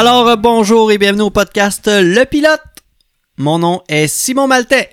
[0.00, 2.62] Alors, euh, bonjour et bienvenue au podcast euh, Le Pilote.
[3.36, 4.88] Mon nom est Simon Maltais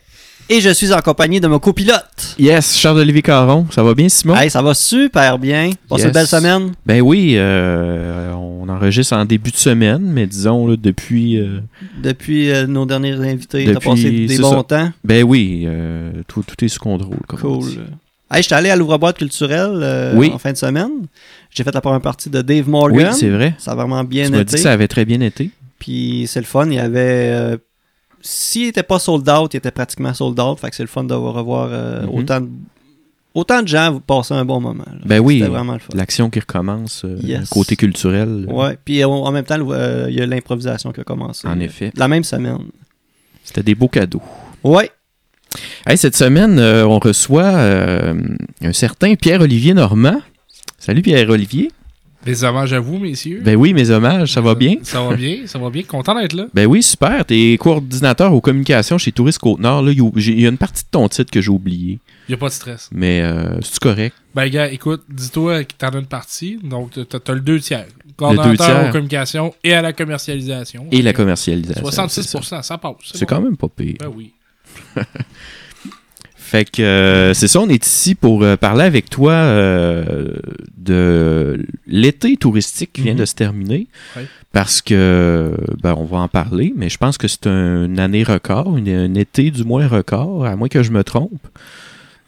[0.50, 2.36] et je suis en compagnie de mon copilote.
[2.38, 4.36] Yes, Charles-Olivier Caron, ça va bien Simon?
[4.36, 5.70] Hey, ça va super bien.
[5.88, 6.74] Passez une belle semaine.
[6.86, 11.40] Ben oui, euh, on enregistre en début de semaine, mais disons là, depuis...
[11.40, 11.62] euh,
[12.04, 14.64] Depuis euh, nos derniers invités, t'as passé des bons ça.
[14.64, 14.92] temps.
[15.06, 15.66] ben oui,
[16.28, 17.16] tout, tout est sous contrôle.
[17.30, 17.70] Comme on Cool.
[17.70, 17.80] dit.
[18.30, 20.32] Hey, j'étais allé à l'ouvre-boîte culturelle euh, Oui.
[20.34, 21.08] en fin de semaine.
[21.50, 23.08] J'ai fait la première partie de Dave Morgan.
[23.12, 23.56] Oui, c'est vrai.
[23.58, 24.54] ça a vraiment bien Tu m'as dit été.
[24.58, 25.50] que ça avait très bien été.
[25.80, 26.66] Puis c'est le fun.
[26.68, 27.30] Il y avait.
[27.32, 27.58] euh,
[28.22, 30.60] S'il n'était pas sold out, il était pratiquement sold out.
[30.60, 32.10] Fait que c'est le fun de revoir euh, Mhm.
[32.16, 32.50] autant, de,
[33.34, 34.84] autant de gens passer un bon moment.
[34.86, 35.00] là.
[35.06, 35.94] Ben oui, C'était vraiment le fun.
[35.96, 37.48] l'action qui recommence, Yes.
[37.50, 38.46] côté culturel.
[38.50, 38.78] Ouais.
[38.84, 39.56] Puis en en même temps,
[40.10, 41.48] il y a l'improvisation qui a commencé.
[41.48, 41.92] En effet.
[41.96, 42.58] La même semaine.
[43.46, 44.22] C'était des beaux cadeaux.
[44.66, 44.90] Ouais.
[45.86, 48.14] Hey, cette semaine, euh, on reçoit euh,
[48.62, 50.22] un certain Pierre-Olivier Normand.
[50.78, 51.72] Salut Pierre-Olivier.
[52.26, 53.42] Des hommages à vous, messieurs.
[53.42, 54.76] Ben oui, mes hommages, ça va bien?
[54.84, 55.84] Ça va bien, ça va bien.
[55.84, 56.48] Content d'être là.
[56.54, 57.24] Ben oui, super.
[57.26, 59.90] T'es coordinateur aux communications chez Tourisme Côte-Nord.
[59.90, 62.00] Il y a- il une partie de ton titre que j'ai oublié.
[62.28, 62.90] Y a pas de stress.
[62.92, 64.14] Mais euh, c'est correct?
[64.36, 66.60] Ben, gars, écoute, dis-toi que t'en as une partie.
[66.62, 67.86] Donc, t'as t'as le deux tiers.
[68.06, 68.90] deux Coordonnateur tiers.
[68.90, 70.88] aux communications et à la commercialisation.
[70.92, 71.82] Et la commercialisation.
[71.84, 72.62] 66%, c'est ça.
[72.62, 72.96] ça, passe.
[73.14, 73.96] C'est quand même pas pire.
[74.02, 74.34] Ben oui.
[76.38, 80.30] Fait que euh, c'est ça, on est ici pour euh, parler avec toi euh,
[80.78, 83.20] de l'été touristique qui vient Mhm.
[83.20, 83.88] de se terminer.
[84.54, 85.52] Parce que,
[85.84, 88.88] ben, on va en parler, mais je pense que c'est un- une année record, une,
[88.90, 91.46] un été du moins record, à moins que je me trompe.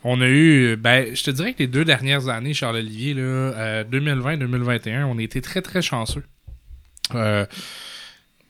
[0.03, 3.83] On a eu, ben, je te dirais que les deux dernières années, Charles-Olivier, là, euh,
[3.89, 6.23] 2020-2021, on a été très, très chanceux.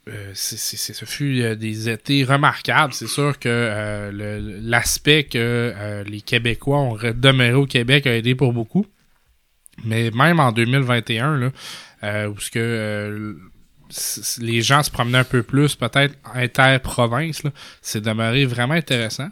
[0.08, 2.94] Euh, ce fut euh, des étés remarquables.
[2.94, 8.52] C'est sûr que euh, l'aspect que les Québécois ont demeuré au Québec a aidé pour
[8.52, 8.86] beaucoup.
[9.84, 11.50] Mais même en 2021, là,
[12.02, 13.36] euh, où ce que
[14.40, 17.42] les gens se promenaient un peu plus, peut-être inter-province,
[17.82, 19.28] c'est demeuré vraiment intéressant.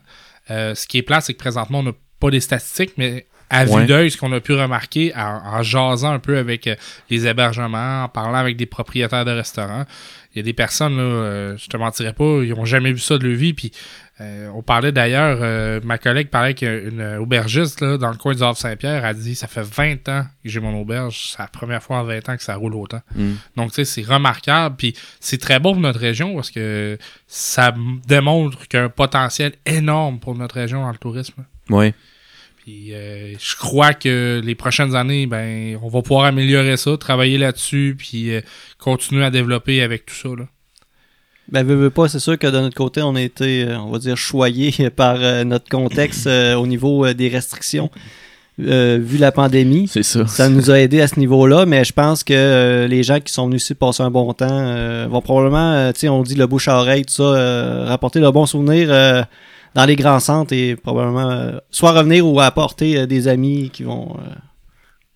[0.48, 3.86] Ce qui est plat, c'est que présentement, on n'a pas des statistiques, mais à vue
[3.86, 6.68] d'œil, ce qu'on a pu remarquer en, en jasant un peu avec
[7.08, 9.84] les hébergements, en parlant avec des propriétaires de restaurants,
[10.34, 12.98] il y a des personnes, là, euh, je te mentirais pas, ils ont jamais vu
[12.98, 13.54] ça de leur vie.
[13.54, 13.72] Puis
[14.20, 18.42] euh, on parlait d'ailleurs, euh, ma collègue parlait qu'une aubergiste là, dans le coin du
[18.42, 21.82] Havre Saint-Pierre a dit Ça fait 20 ans que j'ai mon auberge, c'est la première
[21.82, 23.00] fois en 20 ans que ça roule autant.
[23.14, 23.32] Mm.
[23.56, 24.76] Donc, tu sais, c'est remarquable.
[24.76, 27.74] Puis c'est très bon pour notre région parce que ça
[28.06, 31.44] démontre qu'il y a un potentiel énorme pour notre région dans le tourisme.
[31.70, 31.94] Ouais.
[32.68, 37.38] Puis euh, je crois que les prochaines années, ben, on va pouvoir améliorer ça, travailler
[37.38, 38.42] là-dessus, puis euh,
[38.76, 40.28] continuer à développer avec tout ça.
[40.28, 40.44] Là.
[41.50, 43.90] Ben, veux, veux pas, c'est sûr que de notre côté, on a été, euh, on
[43.90, 47.90] va dire, choyé par euh, notre contexte euh, au niveau euh, des restrictions.
[48.60, 50.26] Euh, vu la pandémie, C'est ça.
[50.26, 53.32] ça nous a aidé à ce niveau-là, mais je pense que euh, les gens qui
[53.32, 56.34] sont venus ici passer un bon temps euh, vont probablement, euh, tu sais, on dit
[56.34, 59.22] le bouche à oreille, tout ça, euh, rapporter le bon souvenir euh,
[59.78, 63.84] dans les grands centres et probablement euh, soit revenir ou apporter euh, des amis qui
[63.84, 64.34] vont, euh,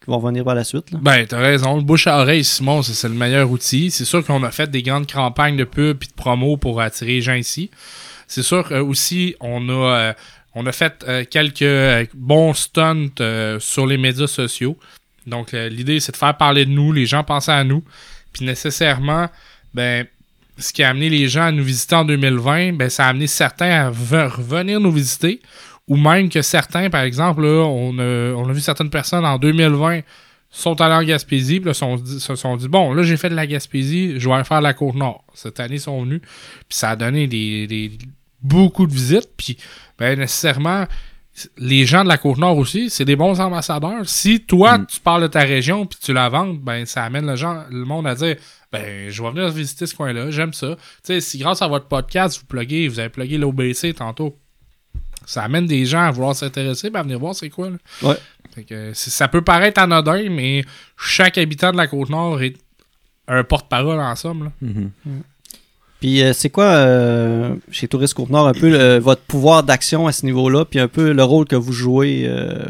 [0.00, 0.92] qui vont venir par la suite.
[0.92, 1.00] là.
[1.02, 1.74] Ben, t'as raison.
[1.74, 3.90] Le bouche à oreille, Simon, c'est le meilleur outil.
[3.90, 7.14] C'est sûr qu'on a fait des grandes campagnes de pub et de promo pour attirer
[7.14, 7.72] les gens ici.
[8.28, 10.14] C'est sûr aussi, on a,
[10.54, 14.78] on a fait quelques bons stunts sur les médias sociaux.
[15.26, 16.92] Donc, l'idée, c'est de faire parler de nous.
[16.92, 17.82] Les gens pensaient à nous.
[18.32, 19.28] Puis, nécessairement,
[19.74, 20.06] ben,
[20.58, 23.26] ce qui a amené les gens à nous visiter en 2020, ben, ça a amené
[23.26, 25.40] certains à ve- revenir nous visiter.
[25.88, 29.38] Ou même que certains, par exemple, là, on, a, on a vu certaines personnes en
[29.38, 30.00] 2020
[30.54, 33.30] sont allés en Gaspésie, puis là, sont dit- se sont dit, bon, là, j'ai fait
[33.30, 35.24] de la Gaspésie, je vais faire la Côte-Nord.
[35.34, 36.20] Cette année, ils sont venus,
[36.68, 37.90] puis ça a donné des, des-
[38.42, 39.56] beaucoup de visites, puis
[39.98, 40.84] ben, nécessairement,
[41.56, 44.06] les gens de la Côte-Nord aussi, c'est des bons ambassadeurs.
[44.06, 44.86] Si toi, Mm.
[44.86, 47.84] tu parles de ta région, puis tu la vends, ben, ça amène le, gens, le
[47.86, 48.36] monde à dire,
[48.72, 50.76] ben, je vais venir visiter ce coin-là, j'aime ça.
[50.76, 54.36] Tu sais, si grâce à votre podcast, vous pluguez, vous avez plugué l'OBC tantôt,
[55.26, 57.76] ça amène des gens à vouloir s'intéresser, ben, à venir voir c'est quoi, là.
[58.02, 58.16] Ouais.
[58.54, 60.64] Fait que ça peut paraître anodin, mais
[60.98, 62.56] chaque habitant de la Côte-Nord est
[63.28, 64.44] un porte-parole en somme.
[64.44, 64.52] Là.
[64.60, 64.90] Mhm.
[66.00, 70.12] Puis euh, c'est quoi euh, chez Tourisme Côte-Nord un peu le- votre pouvoir d'action à
[70.12, 72.64] ce niveau-là, puis un peu le rôle que vous jouez euh,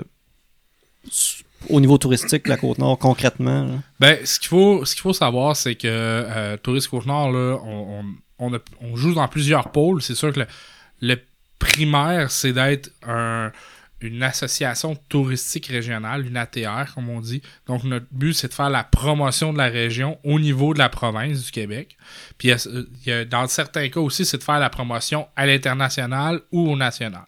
[1.69, 3.81] au niveau touristique la Côte-Nord concrètement.
[4.01, 7.63] Ben, ce qu'il faut, faut savoir, c'est que euh, Tourisme Côte-Nord,
[8.39, 10.03] on, joue dans plusieurs pôles.
[10.03, 10.41] C'est sûr que
[11.01, 11.17] le,
[11.59, 13.53] primaire, c'est d'être un,
[14.03, 17.41] une association touristique régionale, une ATR, comme on dit.
[17.67, 20.89] Donc, notre but, c'est de faire la promotion de la région au niveau de la
[20.89, 21.97] province du Québec.
[22.39, 22.53] Puis,
[23.31, 27.25] dans certains cas aussi, c'est de faire la promotion à l'international ou au national.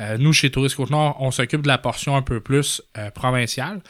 [0.00, 3.80] Euh, nous, chez Tourisme Côte-Nord, on s'occupe de la portion un peu plus euh, provinciale.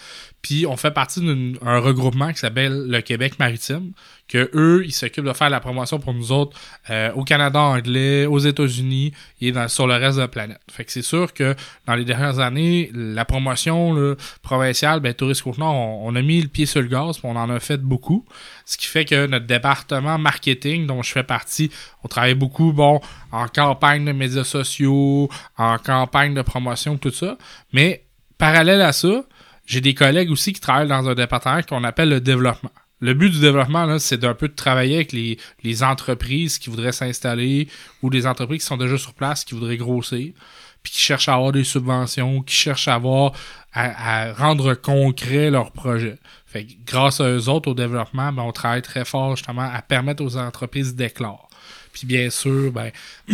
[0.47, 3.91] Puis on fait partie d'un regroupement qui s'appelle le Québec Maritime,
[4.29, 6.57] que eux, ils s'occupent de faire la promotion pour nous autres
[6.89, 10.61] euh, au Canada anglais, aux États-Unis et sur le reste de la planète.
[10.71, 11.57] Fait que c'est sûr que
[11.89, 16.65] dans les dernières années, la promotion provinciale, ben Tourisme Côte-Nord, on, a mis le pied
[16.65, 18.25] sur le gaz, on en a fait beaucoup.
[18.67, 21.73] Ce qui fait que notre département marketing, dont je fais partie,
[22.05, 23.01] on travaille beaucoup, bon,
[23.33, 25.29] en campagne de médias sociaux,
[25.59, 27.37] en campagne de promotion, tout ça.
[27.73, 28.05] Mais
[28.39, 29.25] parallèle à ça,
[29.67, 32.71] j'ai des collègues aussi qui travaillent dans un département qu'on appelle le développement.
[33.01, 36.93] Le but du développement, c'est d'un peu de travailler avec les, les entreprises qui voudraient
[36.93, 37.69] s'installer
[38.03, 40.33] ou des entreprises qui sont déjà sur place, qui voudraient grossir,
[40.83, 43.33] puis qui cherchent à avoir des subventions, qui cherchent à avoir
[43.75, 46.19] à, rendre concret leur projet.
[46.47, 49.83] Fait que grâce à eux autres, au développement, ben, on travaille très fort justement à
[49.83, 51.51] permettre aux entreprises d'éclore.
[51.97, 52.91] Puis bien sûr, ben,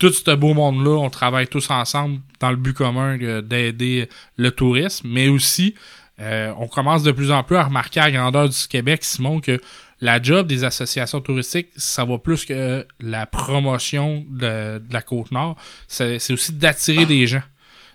[0.00, 5.08] tout ce beau monde-là, on travaille tous ensemble dans le but commun d'aider le tourisme,
[5.08, 5.76] mais aussi,
[6.18, 9.40] euh, on commence de plus en plus à remarquer à la grandeur du Québec, Simon,
[9.40, 9.60] que
[10.00, 15.56] la job des associations touristiques, ça va plus que la promotion de, la Côte-Nord.
[15.86, 17.42] C'est aussi d'attirer des gens.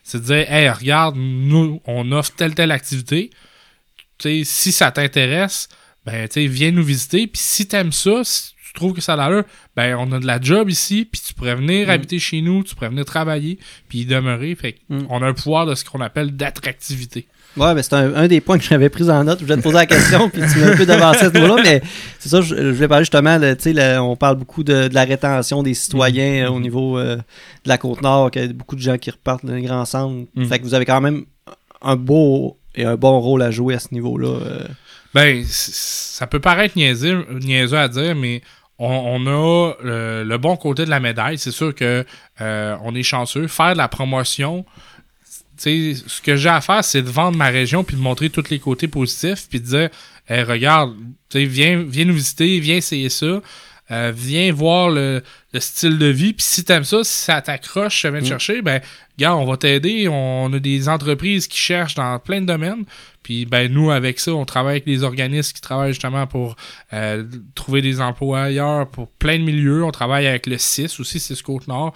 [0.01, 3.31] C'est de dire, hey, regarde, nous, on offre telle, telle activité.
[4.19, 5.67] si ça t'intéresse,
[6.05, 7.27] ben, viens nous visiter.
[7.27, 8.21] Puis si t'aimes ça,
[8.75, 9.43] trouves que ça a l'allure,
[9.75, 11.91] ben on a de la job ici, puis tu pourrais venir mm.
[11.91, 14.55] habiter chez nous, tu pourrais venir travailler, puis y demeurer.
[14.55, 15.05] Fait mm.
[15.09, 17.27] on a un pouvoir de ce qu'on appelle d'attractivité.
[17.57, 19.39] Ouais, ben c'est un, des points que j'avais pris en note.
[19.39, 21.61] Je voulais te poser la question, puis tu m'as un peu devancé à ce niveau-là,
[21.63, 21.81] mais
[22.19, 25.73] c'est ça, je, vais parler justement, tu sais, on parle beaucoup de, la rétention des
[25.73, 26.45] citoyens mm.
[26.45, 29.45] euh, au niveau euh, de la Côte-Nord, qu'il y a beaucoup de gens qui repartent
[29.45, 30.27] dans les grands centres.
[30.49, 31.23] Fait que vous avez quand même
[31.81, 34.27] un beau et un bon rôle à jouer à ce niveau-là.
[34.27, 34.67] Euh.
[35.13, 38.41] Ben, ça peut paraître niaiseux, niaiseux à dire, mais
[38.77, 41.37] on, a le, bon côté de la médaille.
[41.37, 42.05] C'est sûr que
[42.41, 43.47] euh, on est chanceux.
[43.47, 44.65] Faire de la promotion,
[45.57, 48.59] ce que j'ai à faire, c'est de vendre ma région puis de montrer tous les
[48.59, 49.89] côtés positifs puis de dire
[50.29, 50.93] regarde,
[51.33, 53.41] viens, viens nous visiter, viens essayer ça.
[53.91, 55.21] Euh, viens voir le,
[55.59, 56.33] style de vie.
[56.33, 58.29] Puis si t'aimes ça, si ça t'accroche, ça vient te mm.
[58.29, 58.81] chercher, ben,
[59.17, 60.07] gars, on va t'aider.
[60.09, 62.85] On a des entreprises qui cherchent dans plein de domaines.
[63.25, 66.55] Puis ben nous, avec ça, on travaille avec des organismes qui travaillent justement pour
[66.93, 67.23] euh,
[67.55, 69.83] trouver des emplois ailleurs pour plein de milieux.
[69.83, 71.91] On travaille avec le CIS aussi, CIS Côte-Nord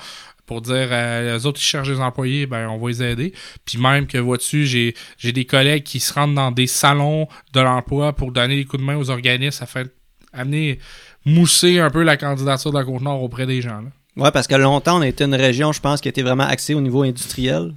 [0.48, 3.34] pour dire euh, les autres qui cherchent des employés, ben on va les aider.
[3.64, 8.14] Puis même que vois-tu, j'ai, des collègues qui se rendent dans des salons de l'emploi
[8.14, 9.84] pour donner des coups de main aux organismes afin
[10.34, 10.80] d'amener
[11.26, 13.82] mousser un peu la candidature de la Côte-Nord auprès des gens.
[13.82, 14.24] Là.
[14.24, 16.82] Ouais, parce que longtemps, on était une région, je pense, qui était vraiment axée au
[16.82, 17.76] niveau industriel.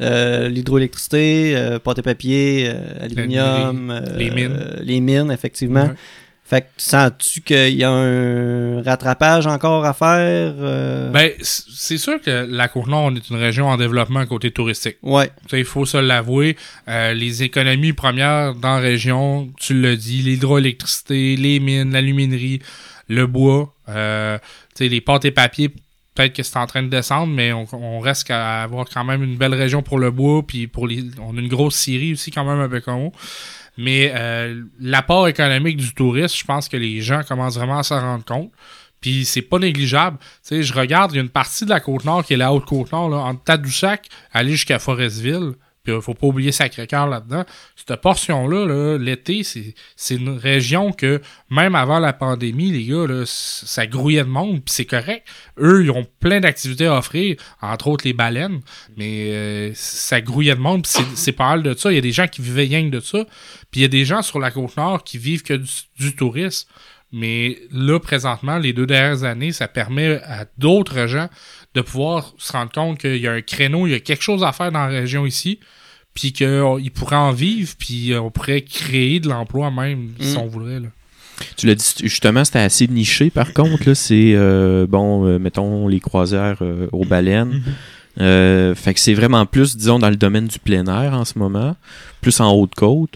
[0.00, 4.58] Euh, l'hydroélectricité, euh, pâte et papier, euh, aluminium, les, mines.
[4.80, 5.90] les mines, effectivement.
[6.46, 10.52] Fait que sens-tu qu'il y a un rattrapage encore à faire?
[11.10, 14.98] Ben, c'est sûr que la on est une région en développement côté touristique.
[15.02, 15.30] Ouais.
[15.52, 16.56] Il faut se l'avouer.
[16.86, 22.60] les économies premières dans la région, tu l'as dit, l'hydroélectricité, les mines, l'aluminerie,
[23.08, 25.70] le bois, les pâtes et papiers
[26.14, 29.36] peut-être que c'est en train de descendre, mais on, reste à avoir quand même une
[29.36, 32.44] belle région pour le bois, puis pour les, on a une grosse Syrie aussi quand
[32.44, 33.12] même avec haut.
[33.76, 38.00] Mais euh, l'apport économique du tourisme, je pense que les gens commencent vraiment à s'en
[38.00, 38.52] rendre compte.
[39.00, 40.18] Puis c'est pas négligeable.
[40.46, 43.12] Tu je regarde, il y a une partie de la Côte-Nord qui est la Haute-Côte-Nord,
[43.12, 45.54] entre Tadoussac, aller jusqu'à Forestville.
[45.84, 47.44] Puis il faut pas oublier Sacré-Cœur là-dedans.
[47.76, 53.86] Cette portion-là, l'été, c'est une région que, même avant la pandémie, les gars, là, ça
[53.86, 55.26] grouillait de monde, puis c'est correct.
[55.58, 58.60] Eux, ils ont plein d'activités à offrir, entre autres les baleines,
[58.96, 61.92] mais euh, ça grouillait de monde, puis c'est pas mal de ça.
[61.92, 63.26] Il y a des gens qui vivaient rien de ça,
[63.70, 65.60] puis il y a des gens sur la Côte-Nord qui vivent que
[65.98, 66.68] du tourisme.
[67.16, 71.28] Mais là, présentement, les deux dernières années, ça permet à d'autres gens
[71.74, 74.44] de pouvoir se rendre compte qu'il y a un créneau, il y a quelque chose
[74.44, 75.58] à faire dans la région ici,
[76.14, 80.40] puis qu'ils pourraient en vivre, puis on pourrait créer de l'emploi même, si mm.
[80.40, 80.80] on voudrait.
[80.80, 80.88] Là.
[81.56, 83.88] Tu l'as dit, justement, c'était assez niché, par contre.
[83.88, 87.62] Là, c'est, euh, bon, euh, mettons, les croisières euh, aux baleines.
[88.18, 88.74] Mm-hmm.
[88.74, 91.76] fait que c'est vraiment plus, disons, dans le domaine du plein air en ce moment,
[92.20, 93.14] plus en haute côte.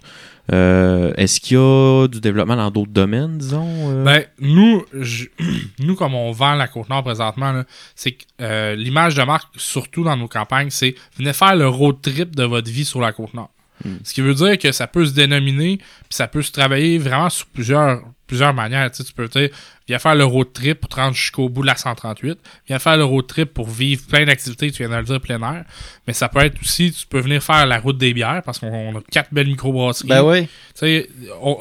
[0.51, 3.69] Euh, est-ce qu'il y a du développement dans d'autres domaines, disons?
[3.69, 4.05] Euh?
[4.05, 4.85] Ben, nous,
[5.79, 7.63] nous, comme on vend la Côte-Nord présentement,
[7.95, 11.97] c'est que euh, l'image de marque, surtout dans nos campagnes, c'est venez faire le road
[12.01, 13.51] trip de votre vie sur la Côte-Nord.
[13.85, 13.97] Hmm.
[14.03, 17.29] Ce qui veut dire que ça peut se dénominer, puis ça peut se travailler vraiment
[17.29, 18.89] sous plusieurs, plusieurs manières.
[18.93, 19.49] Tu, sais, tu peux dire,
[19.89, 22.39] viens faire le road trip pour te rendre jusqu'au bout de la 138.
[22.69, 25.41] Viens faire le road trip pour vivre plein d'activités, tu viens de le dire, plein
[25.43, 25.65] air.
[26.07, 28.97] Mais ça peut être aussi, tu peux venir faire la route des bières parce qu'on
[28.97, 30.09] a quatre belles microbrasseries.
[30.09, 30.43] Ben oui.
[30.43, 31.09] Tu sais,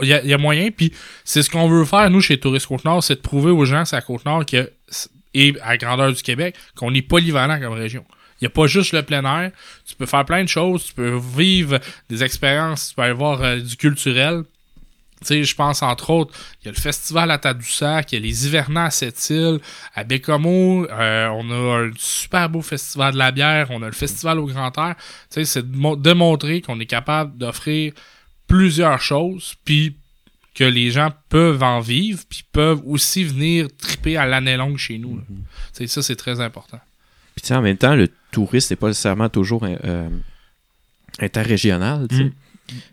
[0.03, 0.69] il y, a moyen.
[0.69, 0.93] Puis
[1.23, 3.95] c'est ce qu'on veut faire, nous, chez Tourisme Côte-Nord, c'est de prouver aux gens, c'est
[3.95, 4.69] à Côte-Nord, que,
[5.33, 8.05] et à la grandeur du Québec, qu'on est polyvalent comme région.
[8.39, 9.51] Il n'y a pas juste le plein air.
[9.85, 10.85] Tu peux faire plein de choses.
[10.85, 12.89] Tu peux vivre des expériences.
[12.89, 14.43] Tu peux aller voir euh, du culturel.
[15.29, 18.45] Je pense entre autres, il y a le festival à Tadoussac, il y a les
[18.45, 19.59] hivernants à Sept-Îles,
[19.95, 23.91] à Bécomo, euh, on a un super beau festival de la bière, on a le
[23.93, 24.95] festival au Grand Air.
[25.29, 27.93] C'est de mo- démontrer qu'on est capable d'offrir
[28.47, 29.95] plusieurs choses, puis
[30.53, 34.97] que les gens peuvent en vivre, puis peuvent aussi venir triper à l'année longue chez
[34.97, 35.21] nous.
[35.73, 36.79] sais, ça, c'est très important.
[37.35, 40.09] Puis tu sais, en même temps, le tourisme n'est pas nécessairement toujours euh,
[41.19, 42.07] interrégional.
[42.07, 42.23] tu sais.
[42.25, 42.31] Mm.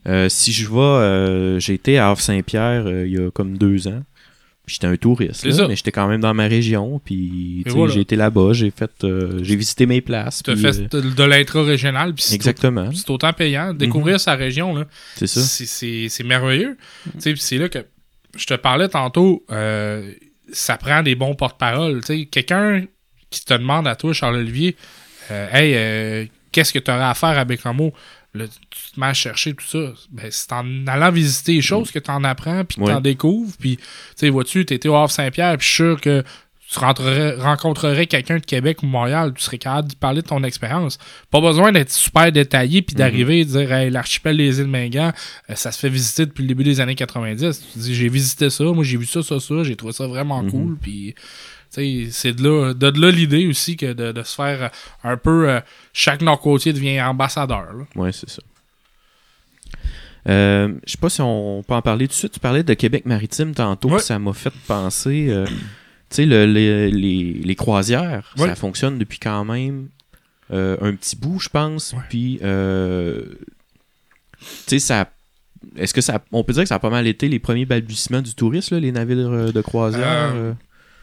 [0.06, 3.88] Euh, si je vais, euh, j'ai été à Havre-Saint-Pierre euh, il y a comme deux
[3.88, 4.02] ans.
[4.66, 6.98] Puis J'étais un touriste, là, mais j'étais quand même dans ma région.
[7.04, 7.92] Puis voilà.
[7.92, 8.90] j'ai été là-bas, j'ai fait,
[9.42, 10.42] j'ai visité mes places.
[10.42, 13.74] Tu fait de, de l'intra-régional, puis c'est exactement, c'est autant payant.
[13.74, 15.40] Découvrir sa région, là, c'est ça.
[15.42, 16.78] c'est- merveilleux.
[17.22, 17.80] Puis c'est là que
[18.38, 19.44] je te parlais tantôt,
[20.50, 22.00] ça prend des bons porte-parole.
[22.00, 22.84] Tu sais, Quelqu'un
[23.28, 24.76] qui te demande à toi, Charles-Olivier,
[25.30, 27.92] Hey, qu'est-ce que tu aurais à faire à Bécamo?
[28.34, 29.92] Là, tu te mets à chercher tout ça.
[30.10, 33.00] Ben, c'est en allant visiter les choses que tu en apprends, puis que tu en
[33.00, 33.52] découvres.
[33.60, 33.82] Puis, tu
[34.16, 36.24] sais, vois-tu, tu étais au Havre-Saint-Pierre, puis je suis sûr que
[36.68, 40.42] tu rentrerais- rencontrerais quelqu'un de Québec ou Montréal, tu serais capable de parler de ton
[40.42, 40.98] expérience.
[41.30, 45.12] Pas besoin d'être super détaillé puis d'arriver et de dire hey, l'archipel des îles Mingan,
[45.50, 47.62] euh, ça se fait visiter depuis le début des années 90.
[47.74, 50.42] Tu dis j'ai visité ça, moi j'ai vu ça, ça, ça, j'ai trouvé ça vraiment
[50.42, 50.50] Mhm.
[50.50, 50.76] cool.
[50.80, 51.14] Puis
[52.10, 54.68] c'est de là, de, de là l'idée aussi que de, de se faire euh,
[55.02, 55.60] un peu euh,
[55.92, 57.74] chaque Nord-Côtier devient ambassadeur.
[57.96, 58.42] Ouais, c'est ça.
[60.28, 62.32] Euh, je sais pas si on peut en parler tout de suite.
[62.32, 63.98] Tu parlais de Québec maritime tantôt, Ouais.
[63.98, 65.26] ça m'a fait penser.
[65.28, 65.52] euh, tu
[66.16, 68.48] sais, le- les, les- les croisières, Ouais.
[68.48, 69.88] ça fonctionne depuis quand même
[70.50, 71.94] euh, un petit bout, je pense.
[72.08, 72.46] Puis, tu
[74.66, 75.10] sais, ça.
[75.76, 76.22] Est-ce que ça.
[76.32, 78.80] On peut dire que ça a pas mal été les premiers balbutiements du tourisme, là,
[78.80, 80.32] les navires de croisière?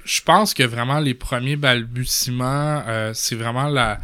[0.05, 3.99] Je pense que vraiment les premiers balbutiements, euh, c'est vraiment la,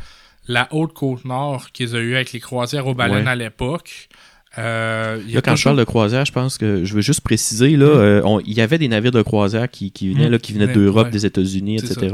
[0.47, 3.31] la haute côte nord qu'ils ont eu avec les croisières aux baleines Ouais.
[3.31, 4.09] à l'époque.
[4.57, 7.01] Euh, il y a Là, quand je parle de croisière, je pense que je veux
[7.01, 7.99] juste préciser, là, Mm.
[7.99, 10.31] euh, on- il y avait des navires de croisière qui, qui venaient, Mm.
[10.31, 11.11] là, qui venaient d'Europe, ouais.
[11.11, 12.07] des États-Unis, etc.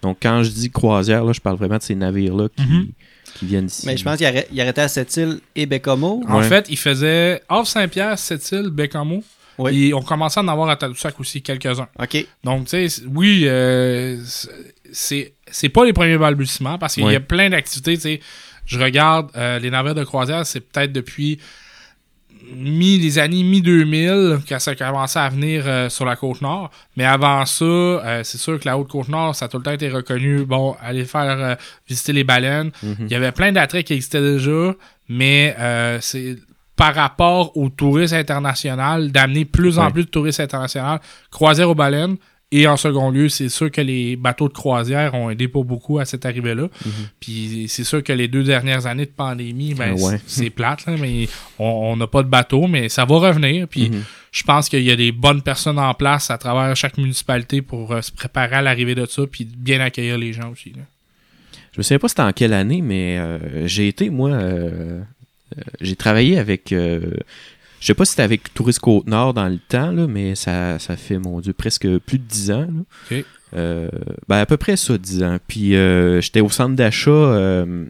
[0.00, 2.94] Donc, quand je dis croisière, là, je parle vraiment de ces navires-là qui,
[3.34, 3.86] qui viennent ici.
[3.86, 6.22] Mais je pense qu'il arrêt- il arrêtait à cette île et Bécomo.
[6.26, 6.44] En Ouais.
[6.48, 9.22] fait, il faisait Havre-Saint-Pierre, Sept-Îles, Bécamo.
[9.60, 9.88] Oui.
[9.88, 11.88] Et on commençait à en avoir à Tadoussac aussi, quelques-uns.
[11.98, 12.26] OK.
[12.44, 14.18] Donc, tu sais, oui, euh,
[14.92, 17.94] c'est c'est pas les premiers balbutiements parce qu'il y a plein d'activités.
[17.94, 18.20] Tu sais,
[18.66, 21.38] je regarde euh, les navires de croisière, c'est peut-être depuis
[22.54, 26.70] mi les années mi-2000 que ça a commencé à venir euh, sur la côte nord.
[26.96, 29.62] Mais avant ça, euh, c'est sûr que la haute côte nord, ça a tout le
[29.62, 30.44] temps été reconnu.
[30.44, 31.54] Bon, aller faire euh,
[31.88, 32.70] visiter les baleines.
[32.82, 32.96] Mhm.
[33.00, 34.74] Il y avait plein d'attraits qui existaient déjà,
[35.08, 36.36] mais euh, c'est
[36.76, 40.98] par rapport au tourisme international, d'amener plus en plus de touristes internationaux,
[41.30, 42.16] croisière aux baleines.
[42.52, 46.00] Et en second lieu, c'est sûr que les bateaux de croisière ont aidé pour beaucoup
[46.00, 46.64] à cette arrivée-là.
[46.84, 46.92] Mhm.
[47.20, 50.20] Puis c'est sûr que les deux dernières années de pandémie, ben, ouais.
[50.26, 51.28] c'est- plate, là, mais
[51.60, 53.68] on n'a pas de bateau, mais ça va revenir.
[53.68, 54.02] Puis Mhm.
[54.32, 57.92] je pense qu'il y a des bonnes personnes en place à travers chaque municipalité pour
[57.92, 60.70] euh, se préparer à l'arrivée de ça, puis bien accueillir les gens aussi.
[60.70, 60.82] là.
[61.72, 65.02] Je me souviens pas c'était en quelle année, mais euh, j'ai été, moi, euh,
[65.80, 66.72] j'ai travaillé avec.
[66.72, 67.00] euh,
[67.80, 70.96] je sais pas si c'était avec Touriste Côte-Nord dans le temps, là, mais ça, ça
[70.96, 72.68] fait, mon Dieu, presque plus de 10 ans.
[73.10, 73.18] là.
[73.18, 73.24] Ok.
[73.56, 73.88] Euh,
[74.28, 75.38] ben, à peu près ça, 10 ans.
[75.48, 77.10] Puis euh, j'étais au centre d'achat.
[77.10, 77.86] Euh,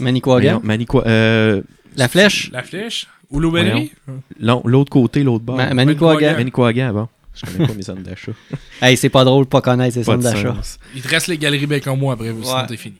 [0.00, 0.60] Manicouagan.
[1.06, 1.62] euh,
[1.96, 2.50] La flèche?
[2.52, 3.06] La flèche?
[3.30, 3.92] Ou l'Aubainerie
[4.40, 5.56] l'on- l'autre côté, l'autre bord.
[5.56, 6.32] Ma- Manicouagan.
[6.34, 7.08] Manicouagan, bon.
[7.34, 8.32] Je connais pas mes centres d'achat.
[8.82, 10.54] Hey, c'est pas drôle de pas connaître ces Pas centres d'achat.
[10.94, 12.66] Il te reste les galeries Bécamo après, sinon Ouais.
[12.66, 12.96] t'es fini.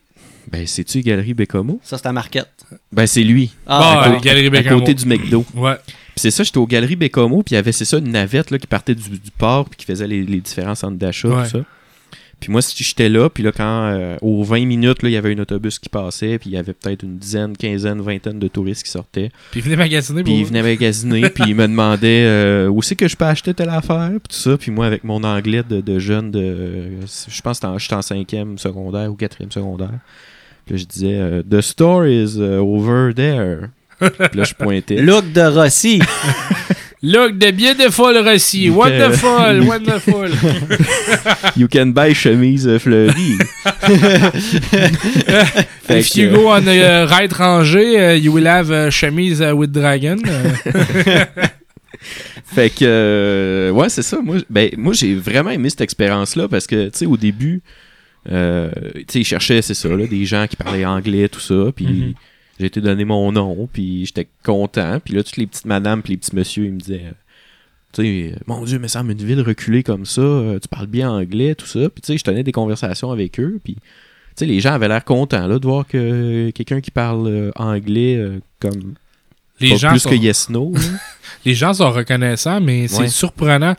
[0.50, 1.80] Ben, c'est-tu les Galeries Bécomo?
[1.82, 2.64] Ça, c'est à Marquette.
[2.90, 3.46] Ben, c'est lui.
[3.66, 4.20] Bon, Ah, les d'accord.
[4.22, 4.80] galeries À Bécamo.
[4.80, 5.44] côté du McDo.
[5.54, 5.76] Ouais.
[5.84, 8.50] Puis c'est ça, j'étais aux Galeries Bécomo, puis il y avait, c'est ça, une navette
[8.50, 11.44] là, qui partait du, du port, puis qui faisait les, les différents centres d'achat, Ouais.
[11.44, 11.64] tout ça.
[12.40, 15.16] Puis moi, si j'étais là, puis là, quand, euh, aux 20 minutes, là, il y
[15.16, 18.48] avait un autobus qui passait, puis il y avait peut-être une dizaine, quinzaine, vingtaine de
[18.48, 19.30] touristes qui sortaient.
[19.52, 23.06] Puis venez magasiner Puis ils venaient magasiner, puis ils me demandaient euh, où c'est que
[23.06, 24.58] je peux acheter telle affaire, puis tout ça.
[24.58, 28.02] Puis moi, avec mon anglais de, de jeune, de, euh, je pense que j'étais en
[28.02, 29.92] cinquième secondaire ou quatrième secondaire.
[30.66, 33.68] Puis là, je disais euh, The store is uh, over there.
[33.98, 34.96] puis là, je pointais.
[35.02, 36.00] Look de Rossi.
[37.04, 38.70] Look de bien de folle Rossi.
[38.70, 40.30] Wonderful, wonderful.
[41.56, 43.38] You can buy chemise euh, fleurie.
[45.82, 48.90] Fait If que- you go on a uh, right rangée, uh, you will have a
[48.90, 50.18] chemise uh, with dragon.
[52.54, 54.20] Fait que, euh, ouais, c'est ça.
[54.22, 57.62] Moi, ben, moi j'ai vraiment aimé cette expérience-là parce que, tu sais, au début,
[58.30, 61.72] euh, tu sais, ils cherchaient, c'est ça, là, des gens qui parlaient anglais, tout ça.
[61.74, 62.14] Puis Mhm.
[62.60, 65.00] j'ai été donné mon nom, puis j'étais content.
[65.04, 67.12] Puis là, toutes les petites madames, puis les petits messieurs, ils me disaient, euh,
[67.92, 70.22] tu sais, euh, mon Dieu, mais ça semble une ville reculée comme ça,
[70.62, 71.80] tu parles bien anglais, tout ça.
[71.90, 73.76] Puis tu sais, je tenais des conversations avec eux, puis.
[74.34, 78.38] sais, les gens avaient l'air contents là, de voir que quelqu'un qui parle anglais euh,
[78.60, 78.94] comme
[79.60, 80.72] Les gens, plus sont, que Yes No.
[81.44, 83.08] les gens sont reconnaissants, mais c'est Ouais.
[83.08, 83.76] surprenant.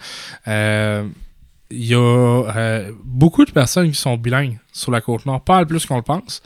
[0.47, 1.03] Euh,
[1.75, 5.85] Il y a euh, beaucoup de personnes qui sont bilingues sur la Côte-Nord, pas plus
[5.85, 6.41] qu'on le pense.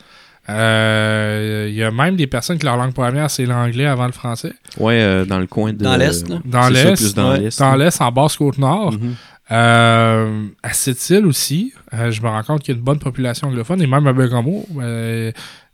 [0.50, 4.14] Euh, Il y a même des personnes qui leur langue première, c'est l'anglais avant le
[4.14, 4.54] français.
[4.80, 5.84] ouais, euh, dans le coin de.
[5.84, 6.40] Dans l'Est, là.
[6.46, 7.78] Dans l'Est, dans ouais.
[7.78, 8.02] l'Est.
[8.02, 8.94] en Basse-Côte-Nord.
[8.94, 9.16] Mhm.
[9.50, 13.00] Euh, à cette île aussi, euh, je me rends compte qu'il y a une bonne
[13.00, 14.66] population anglophone et même à Bergamo.
[14.80, 15.32] Euh,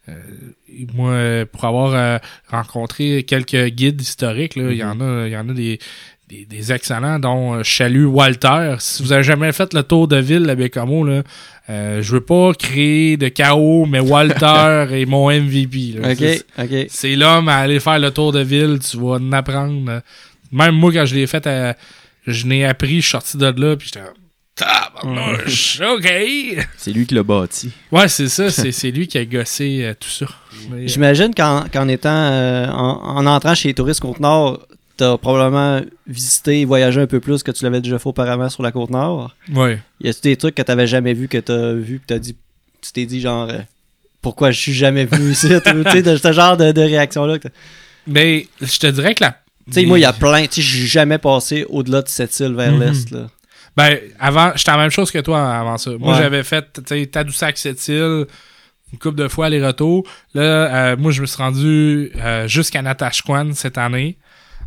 [0.10, 0.14] euh,
[0.94, 2.18] moi, euh, pour avoir euh,
[2.50, 5.80] rencontré quelques guides historiques, là, il y en a, il y en a des,
[6.34, 8.76] des, des excellents, dont euh, je salue Walter.
[8.80, 11.22] Si vous avez jamais fait le tour de ville à Bécamo, là,
[11.70, 16.00] euh, je veux pas créer de chaos, mais Walter est mon MVP.
[16.00, 16.16] là.
[16.16, 16.86] C'est- Ok, ok.
[16.90, 20.02] c'est l'homme à aller faire le tour de ville, tu vas en apprendre.
[20.52, 21.74] Même moi, quand je l'ai fait, euh,
[22.28, 24.06] je n'ai appris, je suis sorti de là, puis j'étais
[24.56, 26.08] Tabarnouche, ok.
[26.78, 27.72] C'est lui qui l'a bâti.
[27.92, 30.26] Ouais, c'est ça, c'est c'est lui qui a gossé euh, tout ça.
[30.70, 34.60] Mais, J'imagine qu'en qu'en étant euh, en, en entrant chez les touristes Côte-Nord,
[34.98, 38.62] t'as probablement visité et voyagé un peu plus que tu l'avais déjà fait auparavant sur
[38.64, 39.34] la Côte-Nord.
[39.54, 39.80] ouais.
[40.02, 42.36] Y a-tu des trucs que t'avais jamais vu que t'as vu que t'as dit
[42.82, 43.60] tu t'es dit genre euh,
[44.22, 47.40] pourquoi je suis jamais venu ici tu sais de ce genre de, de réaction là
[47.40, 47.48] tu
[48.08, 49.38] Mais je te dirais que la.
[49.72, 52.38] sais moi il y a plein tu sais je suis jamais passé au-delà de cette
[52.40, 52.80] île vers Mhm.
[52.82, 53.28] l'est là
[53.76, 55.90] Ben, avant, j'étais la même chose que toi avant ça.
[55.98, 56.22] Moi, Ouais.
[56.22, 58.28] j'avais fait, tu sais, Tadoussac, cette île,
[58.92, 60.06] une couple de fois aller-retour.
[60.36, 60.42] Là,
[60.92, 64.16] euh, moi, je me suis rendu euh, jusqu'à Natashquan cette année.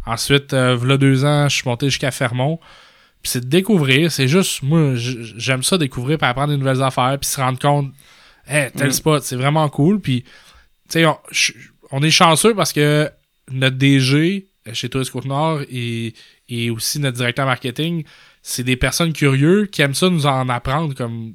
[0.06, 2.58] Ensuite, euh, v'là deux ans, je suis monté jusqu'à Fermont.
[3.22, 4.12] Puis c'est de découvrir.
[4.12, 7.92] C'est juste, moi, j'aime ça découvrir, puis apprendre des nouvelles affaires, puis se rendre compte,
[8.46, 8.92] hey, tel Mm.
[8.92, 10.00] spot, c'est vraiment cool.
[10.00, 10.22] Puis,
[10.88, 11.06] tu sais,
[11.90, 13.10] on, est chanceux parce que
[13.50, 16.14] notre DG euh, chez Tourisme Côte-Nord et,
[16.48, 18.04] et aussi notre directeur marketing,
[18.42, 21.34] c'est des personnes curieux qui aiment ça nous en apprendre comme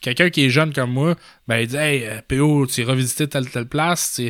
[0.00, 1.14] quelqu'un qui est jeune comme moi
[1.46, 4.20] ben il dit hey euh, PO tu iras visiter telle telle place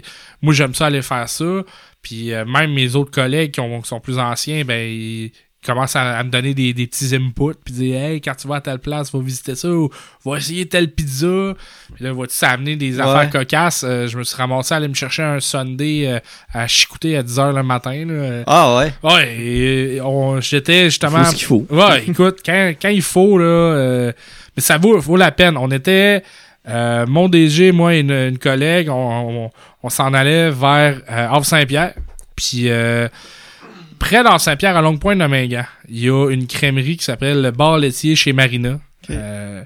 [0.43, 1.63] moi j'aime ça aller faire ça
[2.09, 5.33] puis euh, même mes autres collègues qui, ont- qui sont plus anciens ben ils
[5.67, 8.57] commencent à, à me donner des, des petits inputs puis dire hey quand tu vas
[8.57, 9.91] à telle place va visiter ça ou
[10.25, 11.55] va essayer telle pizza
[11.93, 13.03] puis là vois-tu ça a amené des Ouais.
[13.03, 16.21] affaires cocasses Euh, je me suis ramassé à aller me chercher un Sunday euh,
[16.53, 18.45] à Chicoutay à 10h le matin là.
[18.47, 21.25] ah ouais Ouais, et on- j'étais justement.
[21.25, 21.67] Faut ce qu'il faut.
[21.71, 23.45] Ouais, écoute, quand, quand il faut, là.
[23.45, 24.13] euh,
[24.57, 25.57] mais ça vaut, vaut la peine.
[25.57, 26.23] On était.
[26.69, 29.51] euh, mon DG, moi et une, une collègue, on, on-
[29.87, 31.95] on s'en allait vers euh, Havre-Saint-Pierre.
[32.35, 33.09] Puis, euh,
[34.01, 37.53] près d'Havre-Saint-Pierre, à Longue Pointe de Mingan, il y a une crèmerie qui s'appelle le
[37.53, 38.81] Bar laitier chez Marina.
[39.11, 39.63] Euh,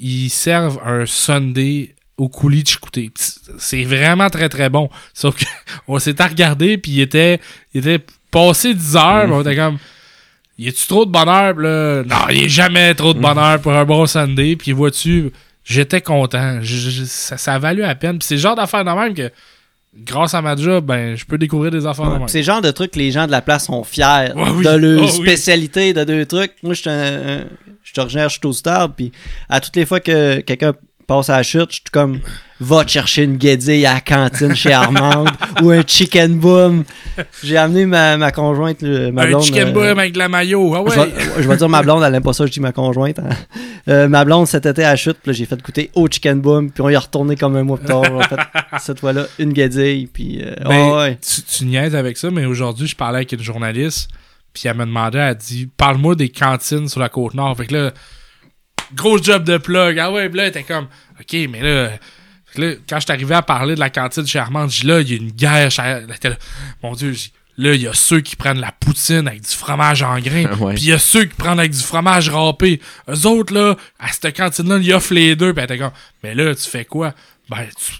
[0.00, 3.12] ils servent un Sunday au coulis de chicoutée.
[3.58, 4.90] C'est vraiment très très bon.
[5.14, 5.44] Sauf que
[5.86, 7.40] on s'était regardé puis il était,
[7.74, 9.78] il était passé 10 heures, on était comme
[10.58, 11.54] y a-tu trop de bonheur?
[11.54, 14.56] Là Non, il y a jamais trop de bonheur pour un bon Sunday.
[14.56, 15.30] Puis vois-tu,
[15.68, 16.58] j'étais content.
[16.62, 18.18] Je- je- ça, ça a valu la peine.
[18.18, 19.30] Puis c'est le genre d'affaires de même que
[20.04, 22.28] grâce à ma job, ben je peux découvrir des affaires de même.
[22.28, 24.64] c'est le genre de trucs que les gens de la place sont fiers Ouais, oui.
[24.64, 25.08] de leur Oh, oui.
[25.10, 27.44] spécialité de deux trucs moi je suis un- un-
[27.82, 29.10] je je suis au stade puis
[29.48, 30.74] à toutes les fois que quelqu'un
[31.06, 32.20] passe à la chute je suis comme
[32.60, 35.28] va te chercher une guédille à la cantine chez Armande
[35.62, 36.84] ou un chicken boom
[37.42, 40.28] j'ai amené ma, ma conjointe le- ma un blonde chicken euh, boom avec de la
[40.28, 40.74] maillot.
[40.74, 40.90] Ah ouais.
[40.92, 43.18] je, vais, je vais dire ma blonde, elle aime pas ça, je dis ma conjointe.
[43.20, 43.28] hein.
[43.88, 46.70] Euh, ma blonde, cet été à la chute, puis j'ai fait goûter au chicken boom,
[46.70, 48.02] puis on y est retourné comme un mois plus tard.
[48.04, 48.36] A fait
[48.80, 51.18] cette fois-là une guédille, puis euh, Ben, ouais.
[51.26, 54.10] tu, tu niaises avec ça, mais aujourd'hui, je parlais avec une journaliste,
[54.52, 57.56] puis elle me demandait, elle dit, parle-moi des cantines sur la côte nord.
[57.56, 57.92] Fait que là,
[58.94, 59.98] gros job de plug.
[59.98, 60.86] Ah ouais, puis là, elle était comme,
[61.20, 61.90] ok, mais là,
[62.58, 64.86] que là, quand je suis arrivé à parler de la cantine chez Armand, je dis
[64.86, 65.70] là, il y a une guerre.
[65.78, 66.36] là,
[66.82, 67.14] Mon Dieu,
[67.56, 70.74] là, il y a ceux qui prennent la poutine avec du fromage en grains, Ouais.
[70.74, 72.80] puis il y a ceux qui prennent avec du fromage râpé.
[73.08, 75.92] Eux autres, là, à cette cantine-là, ils offrent les deux, puis elle était comme,
[76.22, 77.14] mais là, tu fais quoi?
[77.50, 77.92] Ben, tu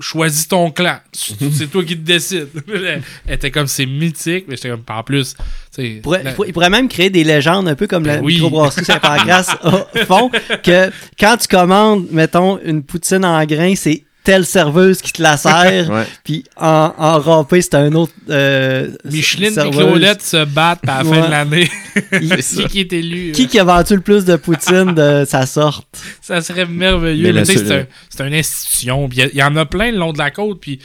[0.00, 0.96] choisis ton clan.
[1.12, 2.48] Tu- C'est toi qui te décides.
[2.68, 3.02] Elle
[3.34, 5.34] était comme, c'est mythique, mais j'étais comme, en plus.
[5.78, 8.34] Il pourrait, la- il même créer des légendes, un peu comme la Ben oui.
[8.34, 9.56] microbrasserie Saint-Pancras
[10.06, 10.30] font,
[10.62, 15.36] que quand tu commandes, mettons, une poutine en grains, c'est telle serveuse qui te la
[15.36, 16.04] sert, Ouais.
[16.24, 19.70] puis en, en râpé, c'est un autre euh, Micheline et.
[19.70, 21.26] Claudette se battent à la fin Ouais.
[21.26, 21.70] de l'année.
[22.20, 23.32] Qui, qui est élu?
[23.32, 25.88] Qui qui a vendu le plus de poutine de sa sorte?
[26.20, 27.32] Ça serait merveilleux.
[27.32, 29.08] Mais Mais c'est un- c'est une institution.
[29.12, 30.60] Il y, en a plein le long de la côte.
[30.60, 30.80] Puis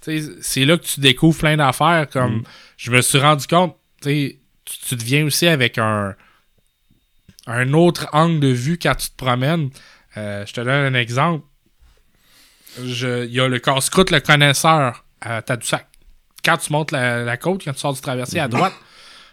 [0.00, 2.06] c'est là que tu découvres plein d'affaires.
[2.12, 2.42] Comme Mm.
[2.76, 4.36] je me suis rendu compte, tu
[4.92, 6.14] deviens aussi avec un,
[7.46, 9.70] un autre angle de vue quand tu te promènes.
[10.16, 11.44] Euh, je te donne un exemple.
[12.78, 15.86] Il y a le casse-croûte, le connaisseur à Tadoussac.
[16.44, 18.74] Quand tu montes la, la côte, quand tu sors du traversier à droite,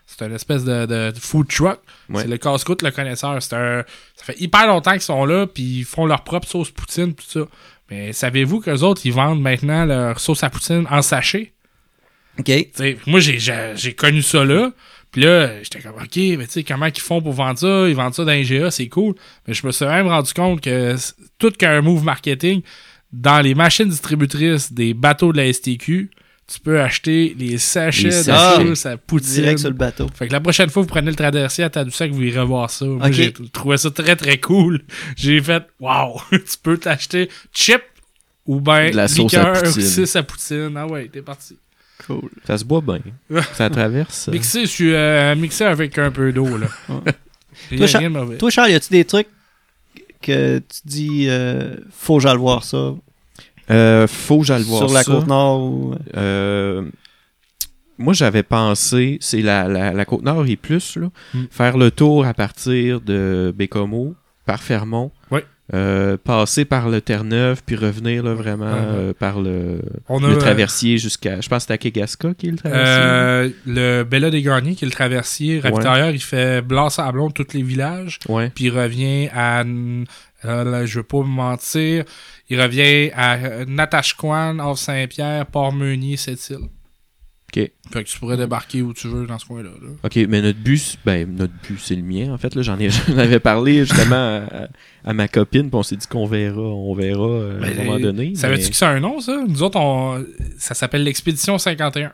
[0.05, 1.79] c'est une espèce de, de food truck.
[2.09, 2.21] Ouais.
[2.21, 3.41] C'est le casse-croûte, le connaisseur.
[3.41, 3.83] C'est un...
[4.15, 7.25] Ça fait hyper longtemps qu'ils sont là, puis ils font leur propre sauce poutine, tout
[7.27, 7.41] ça.
[7.89, 11.53] Mais savez-vous qu'eux autres, ils vendent maintenant leur sauce à poutine en sachet?
[12.39, 12.71] OK.
[12.73, 14.71] T'sais, moi, j'ai, connu ça là.
[15.11, 17.89] Puis là, j'étais comme, OK, mais tu sais, comment ils font pour vendre ça?
[17.89, 19.15] Ils vendent ça dans GA, c'est cool.
[19.45, 20.95] Mais je me suis même rendu compte que
[21.37, 22.61] tout qu'un move marketing,
[23.13, 26.09] dans les machines distributrices des bateaux de la STQ,
[26.47, 28.67] tu peux acheter les sachets Les de sachets.
[28.67, 29.33] sauce à poutine.
[29.35, 30.07] Direct sur le bateau.
[30.13, 32.85] Fait que la prochaine fois, vous prenez le traversier à Tadoussac, vous irez voir ça.
[32.85, 34.81] Moi, j'ai trouvé ça très, très cool.
[35.15, 37.81] J'ai fait, wow, tu peux t'acheter chip
[38.45, 39.81] ou ben De la sauce à liqueur poutine.
[39.81, 40.73] 6 à poutine.
[40.75, 41.55] Ah ouais, t'es parti.
[42.05, 42.29] Cool.
[42.45, 42.99] Ça se boit bien.
[43.53, 44.27] ça traverse.
[44.27, 44.31] euh.
[44.31, 46.67] Mixé, je suis euh, mixé avec un peu d'eau, là.
[46.89, 47.13] Ouais.
[47.77, 48.37] Toi, Cha- rien de mauvais.
[48.37, 49.27] Toi, Charles, y a-tu des trucs
[50.21, 52.93] que tu dis, euh, faut que j'aille voir ça
[53.69, 55.11] Euh, faut que j'aille voir sur la ça.
[55.11, 55.95] côte nord ou.
[56.17, 56.83] Euh,
[57.97, 61.43] moi, j'avais pensé, c'est la, la, la Côte-Nord et plus, là, Mm.
[61.51, 65.11] faire le tour à partir de Bécomo, par Fermont.
[65.73, 68.85] Euh, passer par le Terre-Neuve, puis revenir là, vraiment Mhm.
[68.93, 71.39] euh, par le, On a le euh, traversier jusqu'à...
[71.39, 72.85] Je pense que c'est à Kegaska qui est le traversier.
[72.87, 77.63] euh, le Bella des Garniers, qui est le traversier ravitailleur, il fait blanc-sablon tous les
[77.63, 78.19] villages.
[78.27, 78.51] ouais.
[78.53, 80.03] puis il revient à euh,
[80.43, 82.03] là, je veux pas me mentir
[82.49, 86.67] il revient à euh, Natashquan, Havre Saint-Pierre, Port-Meunier, Sept-Îles.
[87.53, 87.69] OK.
[87.91, 89.69] Fait que tu pourrais débarquer où tu veux dans ce coin-là.
[89.81, 89.89] là.
[90.03, 92.55] OK, mais notre but, c'est- ben, notre but, c'est le mien, en fait.
[92.55, 94.15] Là, j'en, ai, j'en avais parlé justement
[95.03, 97.71] à, à ma copine, puis on s'est dit qu'on verra, on verra euh, à un
[97.71, 98.35] Ben, moment donné.
[98.35, 99.37] Savais-tu mais- que c'est un nom, ça?
[99.45, 100.23] Nous autres, on...
[100.57, 102.13] ça s'appelle l'Expédition 51.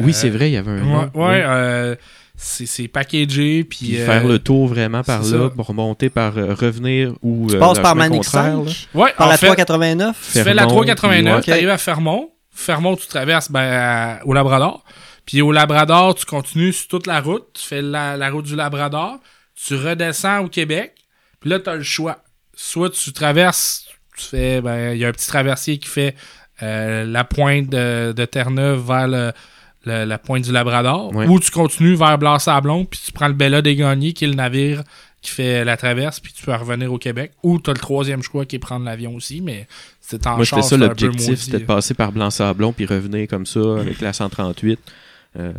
[0.00, 1.00] Oui, Euh, c'est vrai, il y avait un Ouais, nom.
[1.00, 1.40] ouais, oui.
[1.44, 1.96] euh,
[2.36, 3.78] c'est, c'est packagé, puis...
[3.88, 7.56] Puis euh, faire le tour vraiment par là, pour remonter par euh, revenir ou Tu
[7.56, 8.72] euh, passes par contraire, 5, là?
[8.94, 10.16] Ouais, par en la fait, 389.
[10.32, 12.28] Tu fais la Fermont, 389, puis- tu arrives à Fermont.
[12.52, 14.84] Fermont, tu traverses ben, à- au Labrador.
[15.26, 17.46] Puis au Labrador, tu continues sur toute la route.
[17.54, 19.18] Tu fais la, la route du Labrador.
[19.54, 20.94] Tu redescends au Québec.
[21.40, 22.18] Puis là, tu as le choix.
[22.54, 23.86] Soit tu traverses,
[24.16, 26.14] tu fais, ben, il y a un petit traversier qui fait
[26.62, 29.32] euh, la pointe de, de Terre-Neuve vers le-
[29.84, 31.12] le- la pointe du Labrador.
[31.30, 34.34] Ou tu continues vers Blanc-Sablon, puis tu prends le Bella des Gagnés, qui est le
[34.34, 34.82] navire
[35.22, 37.32] qui fait la traverse, puis tu peux revenir au Québec.
[37.44, 39.68] Ou tu as le troisième choix qui est prendre l'avion aussi, mais
[40.26, 44.00] en Moi, c'était ça l'objectif, c'était de passer par Blanc-Sablon puis revenir comme ça avec
[44.00, 44.78] la 138.
[45.38, 45.50] Euh,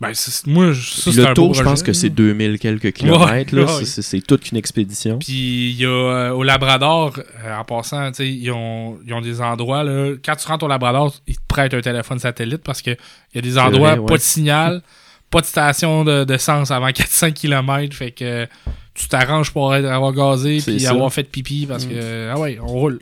[0.00, 3.54] Ben, c'est- moi, ça, un le tour, je pense que c'est 2000 quelques kilomètres.
[3.54, 3.64] là.
[3.76, 3.84] ouais.
[3.84, 5.18] C'est- toute une expédition.
[5.18, 7.12] Puis il y a euh, au Labrador,
[7.44, 11.14] euh, en passant, ils ont, ils ont des endroits, là, quand tu rentres au Labrador,
[11.26, 12.96] ils te prêtent un téléphone satellite parce que il
[13.34, 14.06] y a des endroits, vrai, ouais.
[14.06, 14.82] pas de signal,
[15.30, 18.46] pas de station de, de sens avant 400 km, fait que
[18.94, 21.88] tu t'arranges pour avoir gazé puis avoir fait pipi parce Mm.
[21.90, 22.98] que, ah ouais, on roule.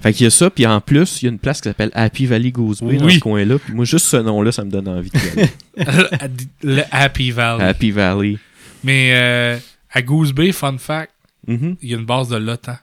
[0.00, 1.90] Fait qu'il y a ça, puis en plus, il y a une place qui s'appelle
[1.94, 3.14] Happy Valley dans Oui.
[3.14, 3.58] ce coin-là.
[3.58, 5.48] Puis moi, juste ce nom-là, ça me donne envie d'y aller.
[6.62, 7.64] le Happy Valley.
[7.64, 8.36] Happy Valley.
[8.84, 9.58] Mais euh,
[9.92, 11.12] à Goose Bay, fun fact,
[11.46, 11.76] Mhm.
[11.82, 12.76] il y a une base de l'OTAN.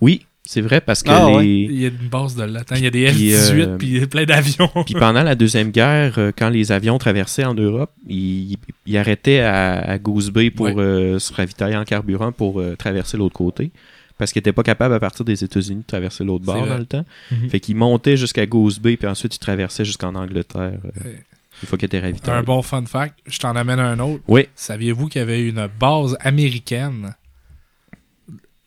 [0.00, 1.34] Oui, c'est vrai, parce que Ah, les...
[1.36, 1.46] ouais.
[1.46, 2.74] Il y a une base de l'OTAN.
[2.76, 4.70] Il y a des Puis, F-18 euh, puis plein d'avions.
[4.86, 9.40] Puis pendant la Deuxième Guerre, euh, quand les avions traversaient en Europe, ils, ils arrêtaient
[9.40, 10.74] à, à Goose Bay pour Ouais.
[10.78, 13.70] euh, se ravitailler en carburant pour euh, traverser l'autre côté.
[14.20, 16.84] Parce qu'ils n'étaient pas capables à partir des États-Unis de traverser l'autre bord dans le
[16.86, 17.04] temps.
[17.32, 17.48] Mhm.
[17.50, 20.78] Fait qu'ils montaient jusqu'à Goose Bay, puis ensuite ils traversaient jusqu'en Angleterre.
[21.06, 21.14] euh,
[21.62, 22.38] une fois qu'ils étaient ravitaillés.
[22.38, 24.22] Un bon fun fact, je t'en amène un autre.
[24.28, 24.46] Oui.
[24.54, 27.14] Saviez-vous qu'il y avait une base américaine?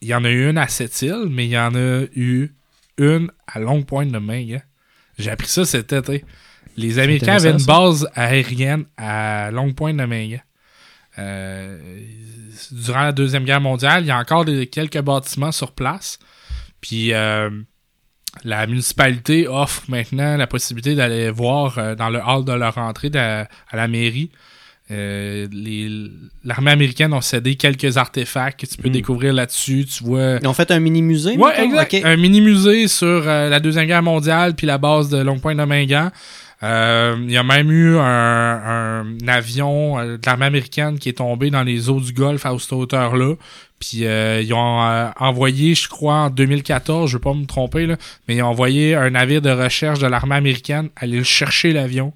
[0.01, 2.49] Il y en a eu une à Sept-Îles, mais il y en a eu
[2.97, 4.45] une à Longue Pointe de Main.
[4.55, 4.61] hein.
[5.17, 6.25] J'ai appris ça cet été.
[6.77, 10.37] Les Américains avaient une base aérienne à Longue Pointe de Main.
[11.19, 11.78] Euh,
[12.71, 16.17] durant la Deuxième Guerre mondiale, il y a encore des- quelques bâtiments sur place.
[16.82, 17.49] Puis euh,
[18.43, 23.10] la municipalité offre maintenant la possibilité d'aller voir euh, dans le hall de leur entrée
[23.10, 24.32] de- à la mairie.
[24.91, 25.47] Euh,
[26.43, 28.93] L'armée américaine a cédé quelques artefacts que tu peux Mm.
[28.93, 29.86] découvrir là-dessus.
[29.86, 30.39] Tu vois.
[30.41, 31.38] Ils ont fait un mini-musée.
[31.38, 31.63] Ouais, mettons?
[31.63, 31.93] exact.
[31.93, 32.02] Ok.
[32.04, 35.63] Un mini-musée sur euh, la Deuxième Guerre mondiale puis la base de Longue Pointe de
[35.63, 36.12] Mingan.
[36.63, 41.17] Euh, Il y a même eu un, un avion euh, de l'armée américaine qui est
[41.17, 43.36] tombé dans les eaux du Golfe à cette hauteur-là.
[43.80, 47.86] Puis euh, ils ont euh, envoyé, je crois, en 2014, je vais pas me tromper,
[47.86, 47.97] là,
[48.28, 52.13] mais ils ont envoyé un navire de recherche de l'armée américaine aller le chercher l'avion.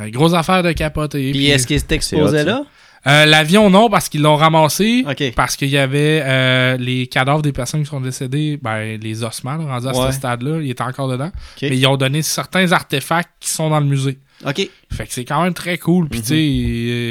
[0.00, 1.30] Euh, grosse affaire de capoter.
[1.32, 2.64] Puis est-ce qu'il s'est exposé là?
[3.06, 5.04] Euh, L'avion, non, parce qu'ils l'ont ramassé.
[5.34, 9.56] Parce qu'il y avait euh, les cadavres des personnes qui sont décédées, ben, les ossements,
[9.56, 10.12] là, rendus à Ouais.
[10.12, 11.28] ce stade-là, ils étaient encore dedans.
[11.56, 11.62] Ok.
[11.62, 14.18] Mais ils ont donné certains artefacts qui sont dans le musée.
[14.46, 14.68] Ok.
[14.92, 16.08] Fait que c'est quand même très cool.
[16.08, 16.24] Puis, Mhm.
[16.26, 16.28] tu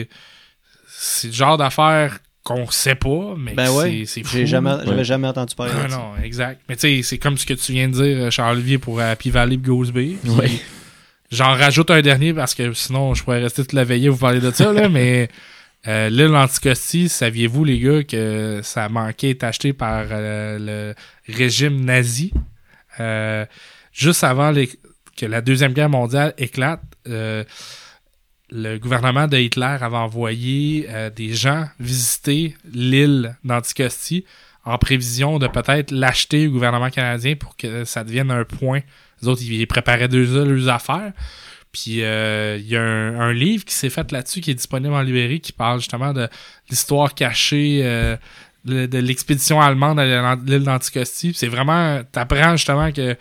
[0.03, 0.09] sais,
[0.87, 4.03] c'est le genre d'affaires qu'on sait pas, mais Ben ouais.
[4.05, 4.37] c'est- fou.
[4.45, 5.97] Jamais, j'avais jamais entendu parler Ah de ça.
[5.97, 6.61] non, exact.
[6.69, 9.29] Mais tu sais, c'est comme ce que tu viens de dire, euh, Charles-Olivier, pour Happy
[9.31, 10.17] Valley Goose Bay.
[11.31, 14.39] J'en rajoute un dernier parce que sinon, je pourrais rester toute la veillée vous parler
[14.39, 15.29] de ça, là, mais
[15.87, 20.93] euh, l'île Anticosti, saviez-vous, les gars, que ça manquait d'être acheté par euh,
[21.27, 22.33] le régime nazi?
[22.99, 23.45] Euh,
[23.93, 24.53] juste avant
[25.15, 32.55] que la Deuxième Guerre mondiale éclate, le gouvernement de Hitler avait envoyé des gens visiter
[32.71, 34.25] l'île d'Anticosti
[34.65, 38.81] en prévision de peut-être l'acheter au gouvernement canadien pour que ça devienne un point.
[39.21, 41.13] Les autres, ils préparaient déjà leurs affaires.
[41.71, 44.93] Puis euh, il y a un, un livre qui s'est fait là-dessus qui est disponible
[44.93, 46.27] en librairie qui parle justement de
[46.69, 48.17] l'histoire cachée euh,
[48.65, 51.33] de, de l'expédition allemande à l'île d'Anticosti.
[51.35, 53.15] C'est vraiment, t'apprends justement que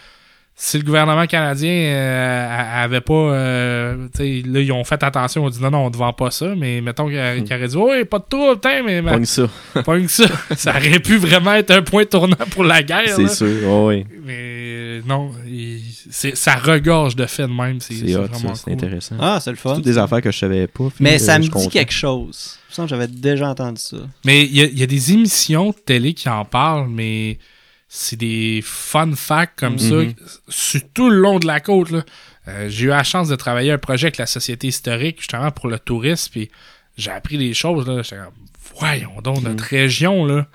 [0.60, 5.44] si le gouvernement canadien euh, avait pas, euh, tu sais, là ils ont fait attention,
[5.44, 7.76] on dit non non on ne vend pas ça, mais mettons qu'il qu'il aurait dit
[7.76, 10.24] oui pas de tout, putain mais Pogne ça, pas que ça,
[10.56, 13.14] ça aurait pu vraiment être un point tournant pour la guerre.
[13.14, 13.68] c'est sûr.
[13.68, 14.04] Oh, oui.
[14.24, 14.47] Mais
[14.98, 15.80] euh, non, il-
[16.10, 17.80] ça regorge de fait de même.
[17.80, 18.72] C'est vraiment ça, c'est cool.
[18.74, 19.16] intéressant.
[19.20, 19.74] Ah, c'est le fun.
[19.76, 20.88] toutes des affaires que je savais pas.
[21.00, 21.68] Mais ça me je dit content.
[21.70, 22.58] quelque chose.
[22.70, 23.96] Me semble que j'avais déjà entendu ça.
[24.24, 27.38] Mais il y, a- il y a des émissions de télé qui en parlent, mais
[27.88, 29.94] c'est des fun facts comme ça,
[30.48, 31.90] sur tout le long de la côte.
[31.90, 32.04] là.
[32.48, 35.68] Euh, j'ai eu la chance de travailler un projet avec la Société historique, justement, pour
[35.68, 36.50] le tourisme, puis
[36.96, 37.84] j'ai appris des choses.
[38.02, 38.32] J'étais comme,
[38.78, 40.46] voyons donc, notre région, là,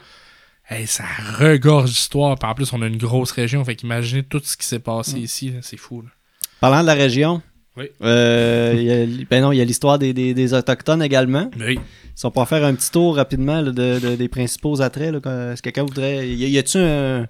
[0.69, 1.03] hey, ça
[1.39, 2.37] regorge d'histoire.
[2.37, 5.19] Puis en plus, on a une grosse région, fait qu'imaginez tout ce qui s'est passé
[5.19, 6.01] ici, là, c'est fou.
[6.01, 6.09] là.
[6.59, 7.41] Parlant de la région,
[7.75, 7.85] Oui.
[8.01, 8.91] euh, il y
[9.23, 11.49] a- ben non, il y a l'histoire des, des- des Autochtones également.
[11.59, 11.79] Oui.
[12.15, 15.19] Si on peut faire un petit tour rapidement là, de, de- des principaux attraits, là,
[15.21, 16.27] quand- est-ce que quelqu'un voudrait.
[16.29, 17.27] Y, a-tu un,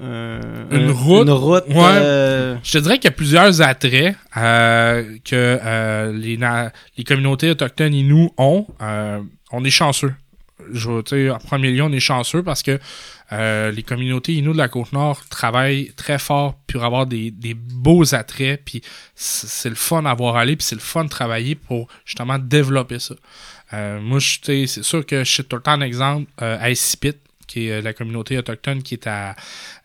[0.00, 1.26] un- Une un- route?
[1.26, 1.74] Une route Ouais.
[1.76, 7.04] euh, Je te dirais qu'il y a plusieurs attraits euh, que euh, les, na- les
[7.04, 8.66] communautés autochtones Inuits ont.
[8.80, 10.14] Euh, on est chanceux.
[10.72, 12.78] Je, en premier lieu, on est chanceux parce que
[13.32, 18.14] euh, les communautés Inuits de la Côte-Nord travaillent très fort pour avoir des, des beaux
[18.14, 18.62] attraits.
[18.64, 18.82] Puis
[19.14, 22.98] c'est le fun à voir aller, puis c'est le fun de travailler pour justement développer
[22.98, 23.14] ça.
[23.74, 27.16] Euh, moi, c'est sûr que je cite tout le temps un exemple euh, à Escipit,
[27.48, 29.34] qui est euh, la communauté autochtone qui est à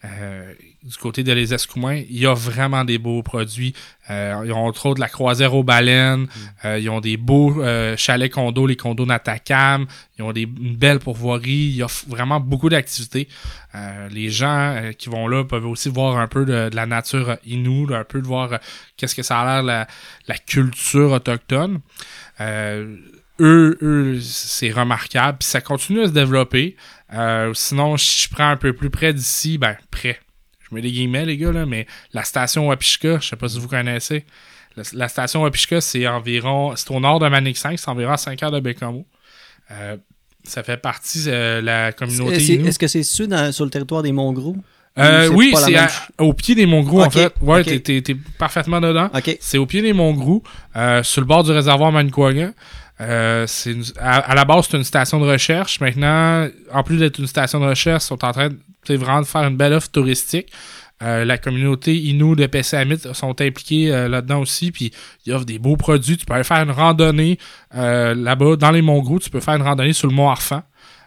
[0.05, 3.73] euh, du côté de les Escoumins, il y a vraiment des beaux produits.
[4.09, 6.27] Euh, ils ont entre autres la croisière aux baleines,
[6.65, 10.75] euh, ils ont des beaux euh, chalets condos, les condos Natakam, ils ont des, une
[10.75, 13.29] belle pourvoirie, il y a vraiment beaucoup d'activités.
[13.75, 17.37] Euh, les gens qui vont là peuvent aussi voir un peu de, de la nature
[17.45, 18.59] inoue, un peu de voir
[18.97, 19.87] qu'est-ce que ça a l'air la,
[20.27, 21.79] la culture autochtone.
[22.41, 22.97] Euh,
[23.39, 26.75] eux, eux c'est remarquable, puis ça continue à se développer.
[27.13, 30.19] Euh, sinon, si je prends un peu plus près d'ici, ben près.
[30.69, 33.59] Je mets des guillemets, les gars, là, mais la station Wapishka, je sais pas si
[33.59, 34.25] vous connaissez.
[34.75, 36.75] La, la station Wapishka, c'est environ.
[36.75, 39.05] C'est au nord de Manic 5, c'est environ à 5 heures de Bécamo.
[39.71, 39.97] Euh,
[40.43, 42.35] ça fait partie de la communauté.
[42.65, 44.55] Est-ce que c'est su dans- sur le territoire des Monts-Gros?
[44.99, 45.87] Euh, oui, c'est même
[46.19, 47.33] au pied des Monts-Gros, en Ok, fait.
[47.41, 49.09] Ouais, t'es- parfaitement dedans.
[49.39, 50.43] C'est au pied des Monts-Grou,
[50.75, 52.51] euh, sur le bord du réservoir Manicouagan.
[53.03, 53.45] Euh,
[53.99, 55.79] à, la base, c'est une station de recherche.
[55.79, 59.25] Maintenant, en plus d'être une station de recherche, ils sont en train de, vraiment de
[59.25, 60.51] faire une belle offre touristique.
[61.01, 64.91] Euh, la communauté Inou de Pessamit sont impliqués euh, là-dedans aussi, puis
[65.25, 66.17] ils offrent des beaux produits.
[66.17, 67.37] Tu peux aller faire une randonnée
[67.73, 69.19] là-bas, dans les Monts-Grou.
[69.19, 70.63] Tu peux faire une randonnée sur le Mont Arfan.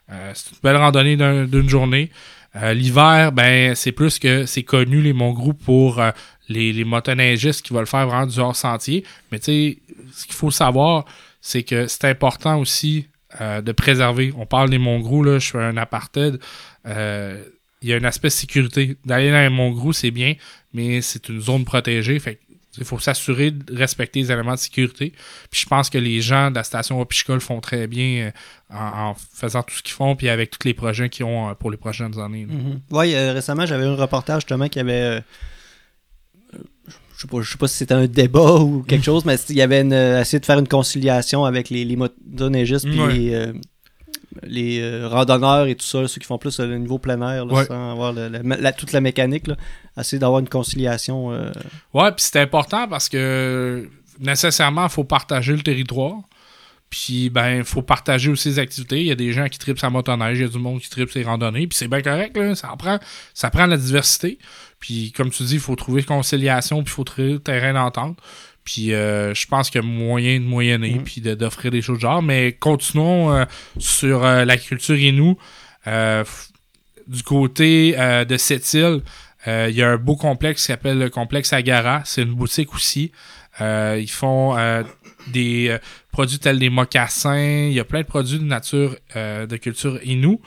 [0.09, 2.11] C'est une belle randonnée d'un- d'une journée.
[2.55, 6.03] L'hiver, ben, c'est plus que c'est connu, les Monts-Grou, pour
[6.49, 9.05] les, les motoneigistes qui veulent faire vraiment du hors-sentier.
[9.33, 9.79] Mais tu sais,
[10.13, 11.05] ce qu'il faut savoir,
[11.47, 13.07] c'est que c'est important aussi
[13.41, 14.35] euh, de préserver.
[14.37, 16.41] On parle des Monts-Grou, là, je fais un apartheid.
[16.87, 17.41] Euh,
[17.83, 18.97] il y a un aspect sécurité.
[19.05, 20.35] D'aller dans les Monts-Grou, c'est bien,
[20.75, 22.19] mais c'est une zone protégée.
[22.19, 22.41] Fait
[22.79, 25.13] il faut s'assurer de respecter les éléments de sécurité.
[25.51, 28.33] Puis je pense que les gens de la station Wapichka le font très bien
[28.73, 31.71] euh, en, faisant tout ce qu'ils font, puis avec tous les projets qu'ils ont pour
[31.71, 32.45] les prochaines années.
[32.45, 32.81] Mhm.
[32.91, 35.23] Ouais, euh, récemment, j'avais un reportage justement qui avait.
[37.17, 39.57] Je sais pas, je sais pas si c'était un débat ou quelque chose, mais il
[39.57, 43.13] y avait une, euh, essayé de faire une conciliation avec les, les motoneigistes puis Ouais.
[43.15, 43.53] les, euh,
[44.43, 47.55] les euh, randonneurs et tout ça, ceux qui font plus le niveau plein air, là,
[47.55, 47.65] Ouais.
[47.65, 49.57] sans avoir le- la- la- toute la mécanique, là,
[49.99, 51.33] essayer d'avoir une conciliation.
[51.33, 51.53] euh,
[51.95, 53.89] Ouais, puis c'est important parce que
[54.21, 56.17] nécessairement, il faut partager le territoire.
[56.89, 59.01] Puis, ben, il faut partager aussi les activités.
[59.01, 60.89] Il y a des gens qui tripent sa motoneige, il y a du monde qui
[60.89, 61.67] tripe ses randonnées.
[61.67, 62.55] Puis c'est bien correct, là.
[62.55, 62.99] Ça prend,
[63.35, 64.39] ça prend la diversité.
[64.79, 68.19] Puis, comme tu dis, il faut trouver conciliation, puis il faut trouver le terrain d'entente.
[68.65, 71.05] Puis, euh, je pense qu'il y a moyen de moyenner, Mhm.
[71.05, 72.23] puis de- d'offrir des choses de genre.
[72.23, 73.45] Mais continuons euh,
[73.79, 75.37] sur euh, la culture inou.
[75.87, 76.25] Euh,
[77.07, 79.03] du côté euh, de cette île,
[79.47, 82.03] euh, il y a un beau complexe qui s'appelle le complexe Agara.
[82.05, 83.13] C'est une boutique aussi.
[83.61, 84.83] Euh, ils font euh,
[85.29, 85.79] des euh,
[86.17, 87.67] produits tels des mocassins.
[87.69, 90.41] Il y a plein de produits de nature, euh, de culture inou.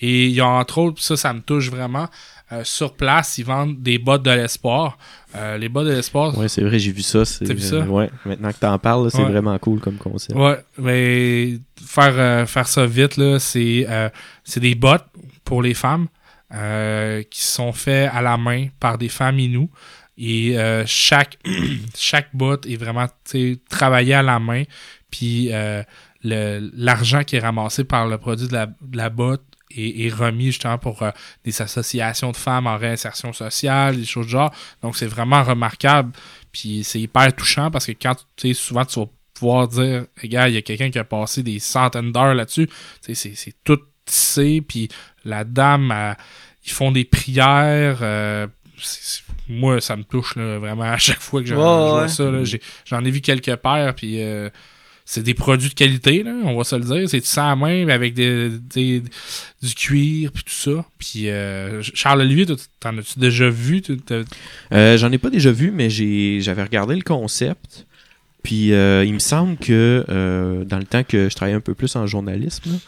[0.00, 2.08] Et il y a entre autres, ça, ça me touche vraiment.
[2.52, 4.98] euh, sur place, ils vendent des bottes de l'espoir.
[5.34, 7.24] Euh, les bottes de l'espoir, Ouais, c'est vrai, j'ai vu ça.
[7.24, 7.80] c'est- T'as vu ça?
[7.80, 9.32] ouais, maintenant que t'en parles, c'est Ouais.
[9.32, 10.38] vraiment cool comme concept.
[10.38, 13.84] Ouais, mais faire, euh, faire ça vite, là, c'est,
[14.44, 15.06] c'est des bottes
[15.44, 16.06] pour les femmes.
[17.32, 19.68] qui sont faits à la main par des femmes inoues.
[20.16, 21.36] Et chaque,
[21.96, 24.62] chaque botte est vraiment tu sais, travaillé à la main.
[25.10, 25.82] Puis euh,
[26.22, 29.42] l'argent qui est ramassé par le produit de la, de la botte
[29.76, 31.10] est, est remis justement pour euh,
[31.44, 34.52] des associations de femmes en réinsertion sociale, des choses du genre.
[34.82, 36.12] Donc c'est vraiment remarquable.
[36.52, 40.50] Puis c'est hyper touchant parce que quand tu sais, souvent tu vas pouvoir dire, regarde,
[40.50, 42.68] il y a quelqu'un qui a passé des centaines d'heures là-dessus.
[43.04, 44.62] Tu sais, C'est tout tissé.
[44.66, 44.88] Puis
[45.24, 46.16] la dame, elle-
[46.64, 47.98] ils font des prières.
[48.02, 48.46] euh,
[49.48, 52.08] moi, ça me touche là, vraiment à chaque fois que j'en je vois ouais.
[52.08, 52.58] ça.
[52.84, 53.94] J'en ai vu quelques paires.
[53.94, 54.48] Puis euh,
[55.08, 57.08] c'est des produits de qualité, là, on va se le dire.
[57.08, 59.02] C'est du sang à main mais avec des, des-
[59.62, 60.84] du cuir puis tout ça.
[60.98, 63.80] Puis euh, Charles Olivier, toi, t'en as-tu déjà vu?
[64.72, 67.86] Euh, J'en ai pas déjà vu, mais j'avais regardé le concept.
[68.42, 71.74] Puis euh, il me semble que euh, dans le temps que je travaillais un peu
[71.74, 72.78] plus en journalisme,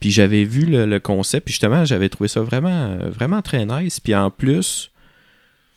[0.00, 4.00] puis j'avais vu le, le concept, puis justement, j'avais trouvé ça vraiment, vraiment très nice.
[4.00, 4.90] Puis en plus,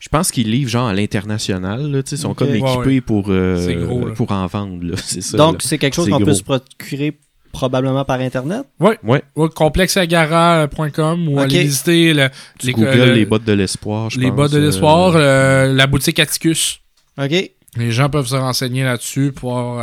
[0.03, 1.89] je pense qu'ils livrent genre à l'international.
[1.89, 2.99] là, tu sais, Ils sont comme équipés ouais.
[3.01, 4.83] pour, euh, gros, pour en vendre.
[4.83, 5.37] là, C'est ça.
[5.37, 7.17] Donc, c'est quelque chose qu'on peut se procurer
[7.53, 8.63] probablement par Internet?
[8.81, 8.99] Ouais.
[9.01, 9.23] Ouais,
[9.55, 14.27] complexeagara.com ou aller visiter le- Tu les, googles le- les bottes de l'espoir, je les
[14.27, 16.79] pense, bottes de euh, l'espoir, euh, la boutique Atticus.
[17.17, 17.51] OK.
[17.77, 19.79] Les gens peuvent se renseigner là-dessus pour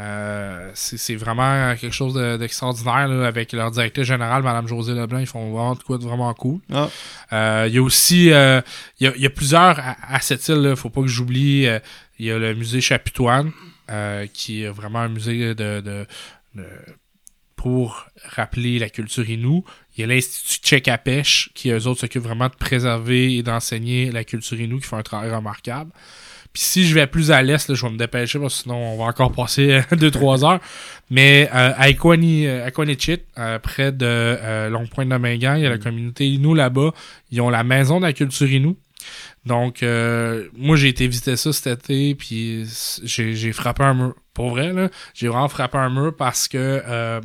[0.00, 5.18] euh, c'est vraiment quelque chose de- d'extraordinaire avec leur directeur général, Mme José Leblanc.
[5.18, 6.58] Ils font vraiment de quoi de vraiment cool.
[6.72, 6.88] Ah.
[7.32, 8.60] Euh, Il y a aussi euh,
[8.98, 11.06] il y, a, il y a plusieurs à, à cette île, là, faut pas que
[11.08, 11.66] j'oublie.
[11.66, 11.78] euh,
[12.18, 13.52] Il y a le musée Chapitoine,
[14.32, 16.06] qui est vraiment un musée de, de-
[16.54, 16.64] de-
[17.56, 19.64] pour rappeler la culture inoue.
[19.96, 23.42] Il y a l'Institut Tchèque à pêche, qui eux autres s'occupent vraiment de préserver et
[23.42, 25.90] d'enseigner la culture inoue, qui fait un travail remarquable.
[26.52, 28.98] Puis si je vais plus à l'est, je vais me dépêcher parce que sinon on
[28.98, 30.60] va encore passer 2-3 heures.
[31.08, 35.66] Mais euh, à euh, Equanichit, euh, près de euh, Longue Pointe de Mingan, il y
[35.66, 36.92] a la communauté Inou là-bas.
[37.30, 38.76] Ils ont la maison de la culture Inou.
[39.46, 42.64] Donc, euh, moi, j'ai été visiter ça cet été, puis
[43.04, 44.14] j'ai frappé un mur.
[44.34, 47.20] Pour vrai, là, j'ai vraiment frappé un mur parce que euh,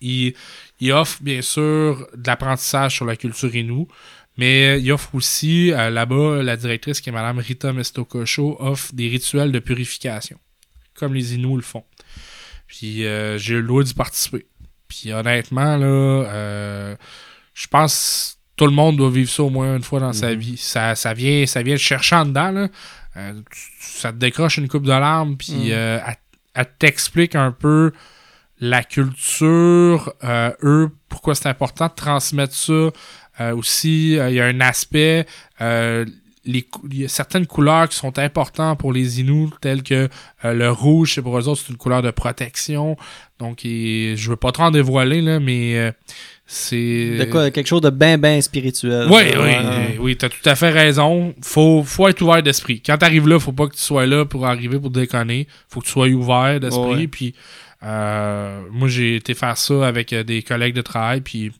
[0.00, 0.34] il,
[0.80, 3.88] il offre, bien sûr, de l'apprentissage sur la culture Inou,
[4.36, 9.08] mais il offre aussi, euh, là-bas, la directrice, qui est Mme Rita Mestococho, offre des
[9.08, 10.38] rituels de purification,
[10.94, 11.84] comme les Inuits le font.
[12.66, 14.46] Puis euh, j'ai eu le droit d'y participer.
[14.88, 16.96] Puis honnêtement, là, euh,
[17.54, 20.30] je pense que tout le monde doit vivre ça au moins une fois dans sa
[20.32, 20.38] Mhm.
[20.38, 20.56] vie.
[20.56, 22.50] Ça, ça vient ça vient te chercher en dedans.
[22.52, 22.68] Là.
[23.16, 23.32] Euh,
[23.80, 25.70] ça te décroche une coupe de larmes, puis Mhm.
[25.72, 26.16] euh, elle,
[26.54, 27.92] elle t'explique un peu
[28.60, 32.90] la culture, euh, eux, pourquoi c'est important de transmettre ça.
[33.40, 35.26] Euh, aussi, euh, il y a un aspect,
[35.60, 36.04] euh,
[36.44, 40.08] les, il y a certaines couleurs qui sont importantes pour les Inuits, telles que
[40.44, 42.96] euh, le rouge, c'est pour eux autres, c'est une couleur de protection.
[43.38, 45.90] Donc, et, je veux pas trop en dévoiler, là, mais euh,
[46.46, 47.16] c'est...
[47.18, 49.08] De quoi, quelque chose de bien, bien spirituel.
[49.10, 51.34] Oui, oui, oui, t'as tout à fait raison.
[51.42, 52.82] Faut, faut être ouvert d'esprit.
[52.84, 55.48] Quand t'arrives là, faut pas que tu sois là pour arriver pour déconner.
[55.68, 56.94] Faut que tu sois ouvert d'esprit.
[56.94, 57.08] Ouais.
[57.08, 57.34] Puis,
[57.82, 61.22] euh, moi, j'ai été faire ça avec des collègues de travail.
[61.22, 61.52] Puis,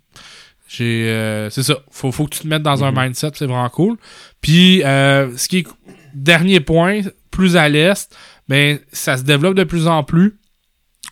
[0.66, 1.76] j'ai, euh, c'est ça.
[1.90, 2.98] Faut, faut que tu te mettes dans Mhm.
[2.98, 3.30] un mindset.
[3.34, 3.96] C'est vraiment cool.
[4.40, 5.66] Puis, euh, ce qui est
[6.14, 7.00] dernier point,
[7.30, 8.14] plus à l'est,
[8.48, 10.38] ben, ça se développe de plus en plus.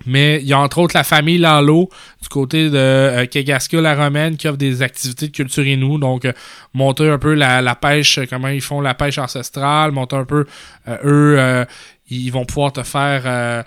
[0.07, 1.89] Mais il y a entre autres la famille Lalo
[2.23, 5.99] du côté de euh, Kegaska, la Romaine, qui offre des activités de culture inou.
[5.99, 6.33] Donc, euh,
[6.75, 10.25] monter un peu la, la pêche, euh, comment ils font la pêche ancestrale, monter un
[10.25, 10.47] peu,
[10.89, 11.65] euh, eux, euh,
[12.09, 13.65] ils vont pouvoir te faire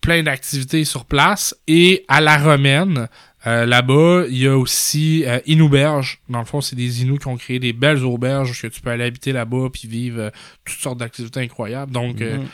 [0.00, 1.54] plein d'activités sur place.
[1.66, 3.08] Et à la Romaine,
[3.46, 6.18] euh, là-bas, il y a aussi euh, Inouberge.
[6.28, 8.90] Dans le fond, c'est des Inuits qui ont créé des belles auberges que tu peux
[8.90, 10.30] aller habiter là-bas puis vivre euh,
[10.64, 11.90] toutes sortes d'activités incroyables.
[11.92, 12.44] Donc, euh, Mhm.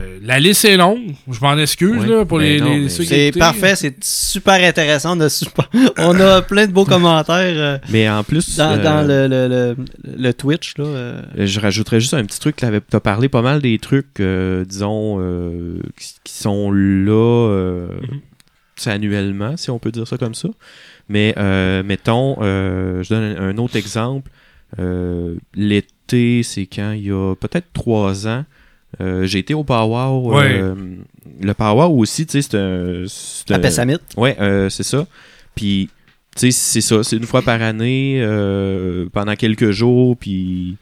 [0.00, 1.14] euh, la liste est longue.
[1.30, 4.02] Je m'en excuse là, pour Ben les, non, les- mais ceux qui C'est parfait, c'est
[4.02, 5.16] super intéressant.
[5.16, 5.68] De super...
[5.98, 9.48] On a plein de beaux commentaires euh, Mais en plus, dans, euh, dans le, le,
[9.48, 9.76] le,
[10.18, 10.78] le Twitch.
[10.78, 12.56] Là, Je rajouterais juste un petit truc.
[12.56, 17.12] Tu as parlé pas mal des trucs, euh, disons, euh, qui, qui sont là
[17.50, 18.20] euh, Mhm.
[18.82, 20.48] Sais, annuellement, si on peut dire ça comme ça.
[21.08, 24.30] Mais euh, mettons, euh, je donne un, un autre exemple.
[24.78, 28.44] Euh, L'été, c'est quand il y a peut-être trois ans.
[29.00, 30.34] euh, J'ai été au Powwow.
[30.34, 30.58] Ouais.
[30.60, 30.74] euh,
[31.40, 33.04] le Powwow aussi, tu sais, c'est un.
[33.06, 33.98] c'est À un- Pessamit.
[34.16, 35.06] Ouais, euh, c'est ça.
[35.54, 35.88] Puis,
[36.36, 37.02] tu sais, c'est ça.
[37.02, 40.16] C'est une fois par année, euh, pendant quelques jours.
[40.16, 40.76] Puis,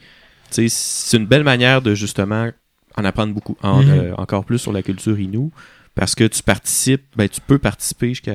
[0.50, 2.50] tu sais, c'est une belle manière de justement
[2.96, 3.90] en apprendre beaucoup, en- Mhm.
[3.90, 5.50] euh, encore plus sur la culture Inou.
[5.94, 8.34] Parce que tu participes, ben, tu peux participer jusqu'à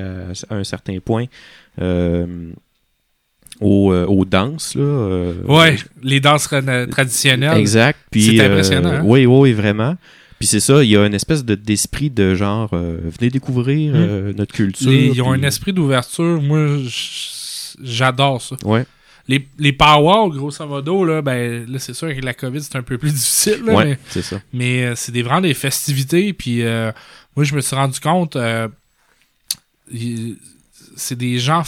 [0.50, 1.26] un certain point
[1.82, 2.26] euh,
[3.60, 4.76] aux, euh, aux danses.
[4.76, 6.48] Là, euh, Ouais, les danses
[6.92, 7.58] traditionnelles.
[7.58, 8.00] Exact.
[8.14, 9.02] C'est impressionnant, hein?
[9.04, 9.96] Oui, oui, vraiment.
[10.38, 14.32] Puis c'est ça, il y a une espèce de- d'esprit de genre, venez découvrir euh,
[14.38, 14.90] notre culture.
[14.90, 16.42] Les- ils ont puis- un esprit d'ouverture.
[16.42, 16.78] Moi,
[17.84, 18.56] j'adore ça.
[18.64, 18.86] Ouais.
[19.28, 22.82] Les, les powwows, grosso modo, là, ben, là, c'est sûr que la COVID, c'est un
[22.82, 24.42] peu plus difficile, là, Ouais, mais, c'est ça.
[24.54, 26.92] mais euh, c'est des, vraiment des festivités, puis euh,
[27.40, 28.68] moi, je me suis rendu compte, euh,
[30.98, 31.64] c'est des gens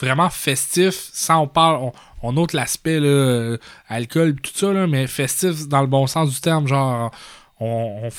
[0.00, 3.56] vraiment festifs, sans on parle, on, on note l'aspect, euh,
[3.88, 7.10] alcool, tout ça, là, mais festifs dans le bon sens du terme, genre,
[7.58, 8.10] on, on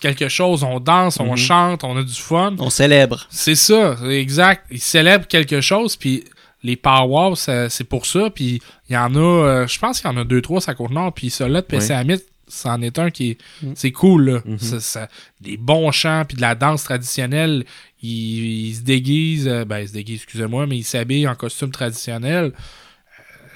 [0.00, 1.36] quelque chose, on danse, on Mhm.
[1.36, 2.56] chante, on a du fun.
[2.58, 3.28] On célèbre.
[3.30, 4.66] C'est ça, exact.
[4.72, 6.24] Ils célèbrent quelque chose, puis
[6.64, 8.30] les powwows, c'est pour ça.
[8.30, 10.74] Puis il y en a, euh, je pense qu'il y en a deux, trois à
[10.74, 13.72] Côte-Nord, puis celui-là de PCAMIT, c'en est un qui est, Mm.
[13.74, 14.40] c'est cool, là.
[14.44, 14.58] Mhm.
[14.58, 15.08] Ça- ça-
[15.40, 17.64] des bons chants, puis de la danse traditionnelle.
[18.02, 21.70] Ils, ils se déguisent, euh, ben, ils se déguisent, excusez-moi, mais ils s'habillent en costume
[21.70, 22.44] traditionnel.
[22.46, 22.50] Euh,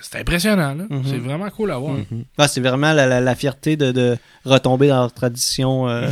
[0.03, 0.75] C'est impressionnant.
[0.75, 1.03] Mhm.
[1.07, 1.95] C'est vraiment cool à voir.
[1.95, 2.25] Mhm.
[2.39, 6.09] Ah, c'est vraiment la, la- la fierté de, de retomber dans leur tradition euh,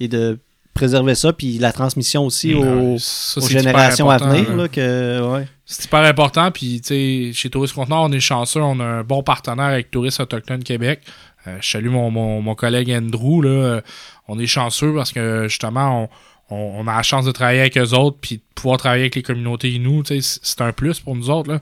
[0.00, 0.38] et de
[0.72, 4.50] préserver ça, puis la transmission aussi aux, Ça, générations à venir.
[4.50, 4.56] là.
[4.62, 5.46] Là, que, ouais.
[5.66, 6.50] C'est hyper important.
[6.50, 8.60] Puis, tu sais, chez Tourisme Conteneur, on est chanceux.
[8.60, 11.00] On a un bon partenaire avec Tourisme Autochtone Québec.
[11.46, 13.42] Euh, je salue mon, mon, mon collègue Andrew.
[13.42, 13.48] Là.
[13.50, 13.80] Euh,
[14.28, 16.08] On est chanceux parce que, justement,
[16.50, 19.02] on, on, on a la chance de travailler avec eux autres puis de pouvoir travailler
[19.04, 20.02] avec les communautés Inou.
[20.04, 21.50] sais, C'est un plus pour nous autres.
[21.52, 21.60] Là.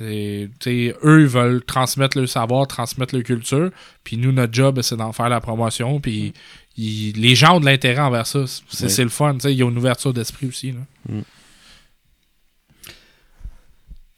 [0.00, 3.70] Et, sais, eux, ils veulent transmettre le savoir, transmettre leur culture.
[4.04, 6.00] Puis nous, notre job, c'est d'en faire la promotion.
[6.00, 6.32] Puis
[6.76, 8.44] ils- les gens ont de l'intérêt envers ça.
[8.68, 9.04] C'est Oui.
[9.04, 9.36] le fun.
[9.44, 10.72] Il y a une ouverture d'esprit aussi.
[10.72, 11.14] Là.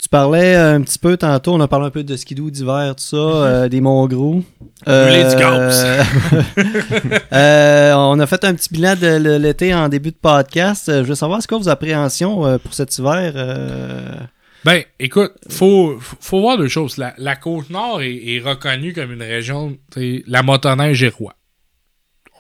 [0.03, 2.95] Tu parlais euh, un petit peu tantôt, on a parlé un peu de skidoo d'hiver,
[2.97, 4.43] tout ça, euh, des monts gros.
[4.87, 5.09] Euh,
[7.33, 10.89] euh, on a fait un petit bilan de l'été en début de podcast.
[10.89, 14.29] Euh, Je veux savoir, est-ce que vos appréhensions pour cet hiver?
[14.65, 16.99] Ben, écoute, faut, faut voir deux choses.
[16.99, 21.35] La, la Côte-Nord est, est reconnue comme une région, la motoneige est roi.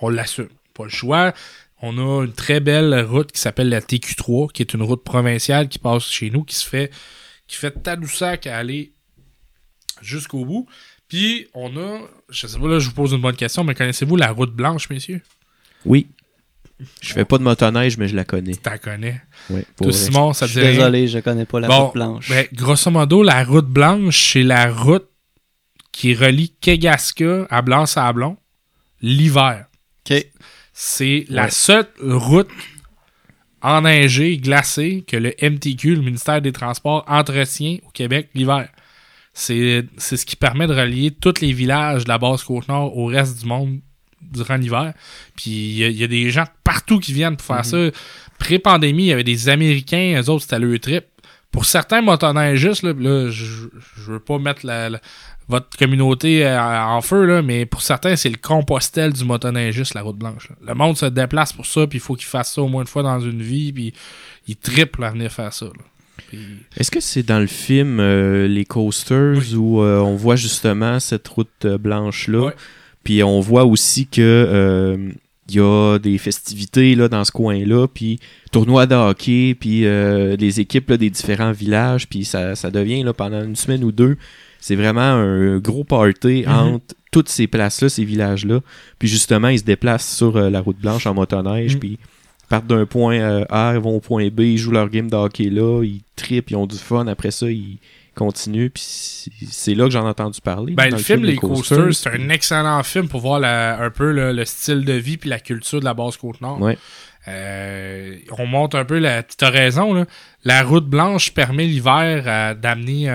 [0.02, 0.48] On l'assume.
[0.74, 1.32] Pas le choix.
[1.82, 5.68] On a une très belle route qui s'appelle la TQ3, qui est une route provinciale
[5.68, 6.90] qui passe chez nous, qui se fait,
[7.47, 8.92] qui fait de Tadoussac à aller
[10.03, 10.66] jusqu'au bout.
[11.09, 14.16] Puis, on a, je sais pas, là, je vous pose une bonne question, mais connaissez-vous
[14.16, 15.22] la route blanche, messieurs?
[15.84, 16.09] Oui.
[17.01, 18.53] Je fais pas de motoneige, mais je la connais.
[18.55, 19.22] Tu la connais.
[19.49, 19.92] Toi, vrai.
[19.92, 20.76] Simon, ça Je te suis rien?
[20.78, 22.28] désolé, je connais pas la Bon, route blanche.
[22.28, 25.09] Ben, grosso modo, la route blanche, c'est la route
[25.92, 28.36] qui relie Kegaska à Blanc-Sablon
[29.01, 29.66] l'hiver.
[30.11, 30.26] Ok.
[30.74, 32.51] C'est la seule route
[33.62, 38.68] enneigée, glacée que le MTQ, le ministère des Transports, entretient au Québec l'hiver.
[39.32, 43.40] C'est ce qui permet de relier tous les villages de la basse Côte-Nord au reste
[43.40, 43.80] du monde
[44.22, 44.94] durant l'hiver.
[45.36, 47.76] Puis il y, a- il y a des gens partout qui viennent pour faire ça.
[48.38, 51.04] Pré-pandémie, il y avait des Américains, eux autres, c'était le trip.
[51.57, 53.44] Pour certains motoneigistes, là, là je,
[53.96, 55.00] je veux pas mettre la, la-
[55.48, 60.02] votre communauté euh, en feu, là, mais pour certains, c'est le compostel du motoneigiste, la
[60.02, 60.50] route blanche.
[60.50, 60.57] là.
[60.68, 62.88] Le monde se déplace pour ça, puis il faut qu'il fasse ça au moins une
[62.88, 63.94] fois dans une vie, puis
[64.48, 65.66] il triple à venir faire ça.
[66.76, 69.54] Est-ce que c'est dans le film euh, Les Coasters Oui.
[69.54, 72.50] où euh, on voit justement cette route blanche-là?
[73.04, 75.11] Puis on voit aussi que euh,
[75.49, 78.18] il y a des festivités là, dans ce coin-là, puis
[78.53, 83.03] tournois de hockey, puis euh, les équipes là, des différents villages, puis ça, ça devient
[83.03, 84.16] là, pendant une semaine ou deux,
[84.61, 86.53] c'est vraiment un gros party Mhm.
[86.53, 88.61] entre toutes ces places-là, ces villages-là.
[88.99, 91.80] Puis justement, ils se déplacent sur euh, la route blanche en motoneige, Mhm.
[91.80, 91.99] puis
[92.49, 95.16] partent d'un point euh, A, ils vont au point B, ils jouent leur game de
[95.16, 97.78] hockey là, ils trippent, ils ont du fun, après ça, ils
[98.17, 98.83] continuent, puis
[99.51, 100.75] c'est- là que j'en ai entendu parler.
[100.75, 104.11] Ben, le film Les Coasters, Coasters, c'est un excellent film pour voir la- un peu
[104.11, 106.61] le, le style de vie puis la culture de la basse Côte-Nord.
[106.61, 106.77] Ouais.
[107.29, 109.23] Euh, on monte un peu la.
[109.23, 110.05] Tu as raison, là.
[110.45, 113.09] La route blanche permet l'hiver euh, d'amener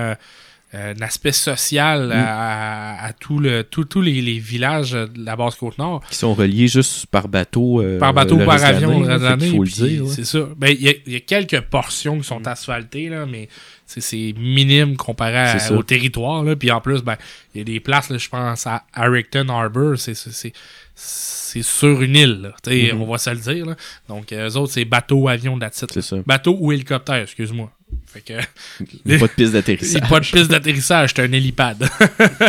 [0.74, 2.12] euh, un aspect social Mm.
[2.14, 3.06] à,
[3.40, 6.02] le, tout- tous les, les villages de la basse Côte-Nord.
[6.10, 7.82] qui sont reliés juste par bateau.
[7.82, 9.18] euh, Par bateau ou par avion, ouais.
[10.08, 10.40] C'est ça.
[10.58, 13.50] Ben, Il y, y a quelques portions qui sont asphaltées, là, mais
[13.86, 14.00] c'est-
[14.38, 16.44] minime comparé à- au territoire.
[16.44, 16.56] Là.
[16.56, 17.18] Puis en plus, ben,
[17.54, 20.54] il y a des places, là, je pense à Harrington Harbor, c'est-
[21.04, 22.54] c'est sur une île.
[22.68, 23.02] Mhm.
[23.02, 23.66] On va se le dire.
[23.66, 23.76] Là.
[24.08, 25.88] Donc, euh, eux autres, c'est bateau, avion, titre.
[25.94, 26.18] C'est ça.
[26.26, 27.72] Bateau ou hélicoptère, excuse-moi.
[28.06, 28.34] Fait que,
[29.06, 30.10] Il y a pas de piste d'atterrissage.
[30.10, 31.90] pas de piste d'atterrissage, c'est un hélipad.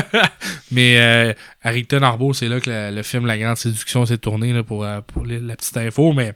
[0.71, 1.33] Mais euh,
[1.63, 5.01] Harrington Harbor, c'est là que le film La Grande Séduction s'est tourné là, pour, euh,
[5.01, 6.13] pour les- la petite info.
[6.13, 6.35] Mais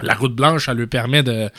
[0.00, 1.50] la route blanche, ça lui permet de,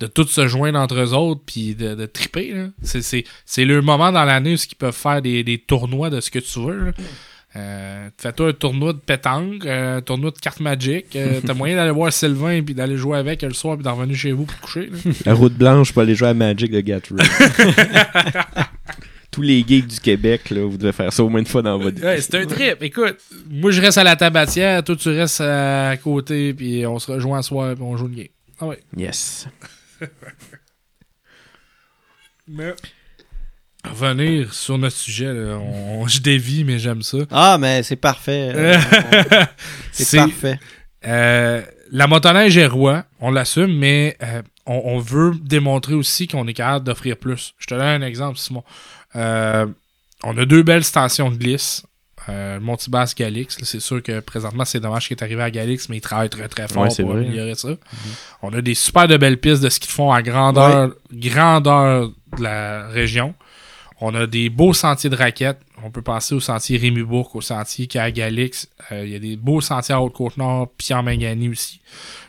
[0.00, 2.54] de tout se joindre entre eux autres puis de, de triper.
[2.82, 6.38] C'est, le moment dans l'année où ils peuvent faire des, des tournois de ce que
[6.38, 6.86] tu veux.
[6.86, 6.92] là.
[7.56, 11.14] Euh, Fais-toi un tournoi de pétanque, euh, un tournoi de cartes Magic.
[11.14, 14.16] euh, T'as moyen d'aller voir Sylvain puis d'aller jouer avec le soir puis d'en revenir
[14.16, 14.90] chez vous pour coucher.
[14.90, 14.98] là.
[15.24, 17.24] La route blanche pour aller jouer à Magic de Gathering.
[19.30, 21.76] Tous les geeks du Québec, là, vous devez faire ça au moins une fois dans
[21.78, 22.04] votre vie.
[22.04, 22.82] Ouais, c'est un trip.
[22.82, 23.18] Écoute,
[23.50, 27.42] moi je reste à la tabatière, toi tu restes à côté, puis on se rejoint
[27.42, 28.28] ce soir, puis on joue une game.
[28.60, 28.78] Ah ouais.
[28.96, 29.48] Yes.
[32.48, 32.74] Mais...
[33.84, 37.18] revenir sur notre sujet, là, on- je dévie, mais j'aime ça.
[37.30, 38.52] Ah, mais c'est parfait.
[38.54, 39.46] Euh, on-
[39.92, 40.58] c'est parfait.
[41.06, 41.62] Euh,
[41.92, 46.54] la motoneige est roi, on l'assume, mais euh, on, on veut démontrer aussi qu'on est
[46.54, 47.54] capable d'offrir plus.
[47.58, 48.64] Je te donne un exemple, Simon.
[49.16, 49.66] Euh,
[50.22, 51.84] on a deux belles stations de glisse.
[52.30, 55.98] Euh, Montibasse Galix, c'est sûr que présentement c'est dommage qu'il est arrivé à Galix, mais
[55.98, 57.26] il travaille très très fort Ouais, pour vrai.
[57.26, 57.68] améliorer ça.
[58.40, 62.08] On a des super de belles pistes de ski de fond à grandeur, grandeur
[62.38, 63.34] de la région.
[64.00, 65.60] On a des beaux sentiers de raquettes.
[65.84, 68.68] On peut penser au sentier Rémubourg, au sentier qui est à Galix.
[68.92, 71.80] Euh, Il y a des beaux sentiers à Haute-Côte-Nord, puis en Mangani aussi.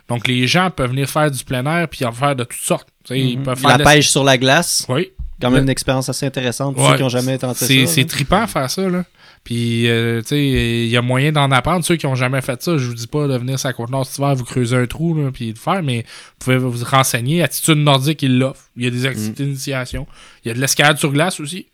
[0.08, 2.88] Donc les gens peuvent venir faire du plein air, puis en faire de toutes sortes.
[3.10, 3.44] Ils Mhm.
[3.44, 5.10] peuvent faire La pêche sur la glace, Oui,
[5.40, 6.90] quand même une expérience assez intéressante pour Ouais.
[6.92, 7.92] ceux qui n'ont jamais tenté ça.
[7.92, 9.04] c'est trippant à faire ça, là.
[9.46, 11.84] Puis, euh, tu sais, il y a moyen d'en apprendre.
[11.84, 14.04] Ceux qui ont jamais fait ça, je vous dis pas de venir sur la Côte-Nord
[14.04, 17.44] cet hiver, vous creuser un trou, là, puis de faire, mais vous pouvez vous renseigner.
[17.44, 18.64] Attitude nordique, il l'offre.
[18.76, 20.08] Il y a des activités d'initiation.
[20.44, 21.66] Il y a de l'escalade sur glace aussi.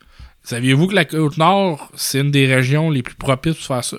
[0.45, 3.97] Saviez-vous que la Côte-Nord, c'est une des régions les plus propices pour faire ça?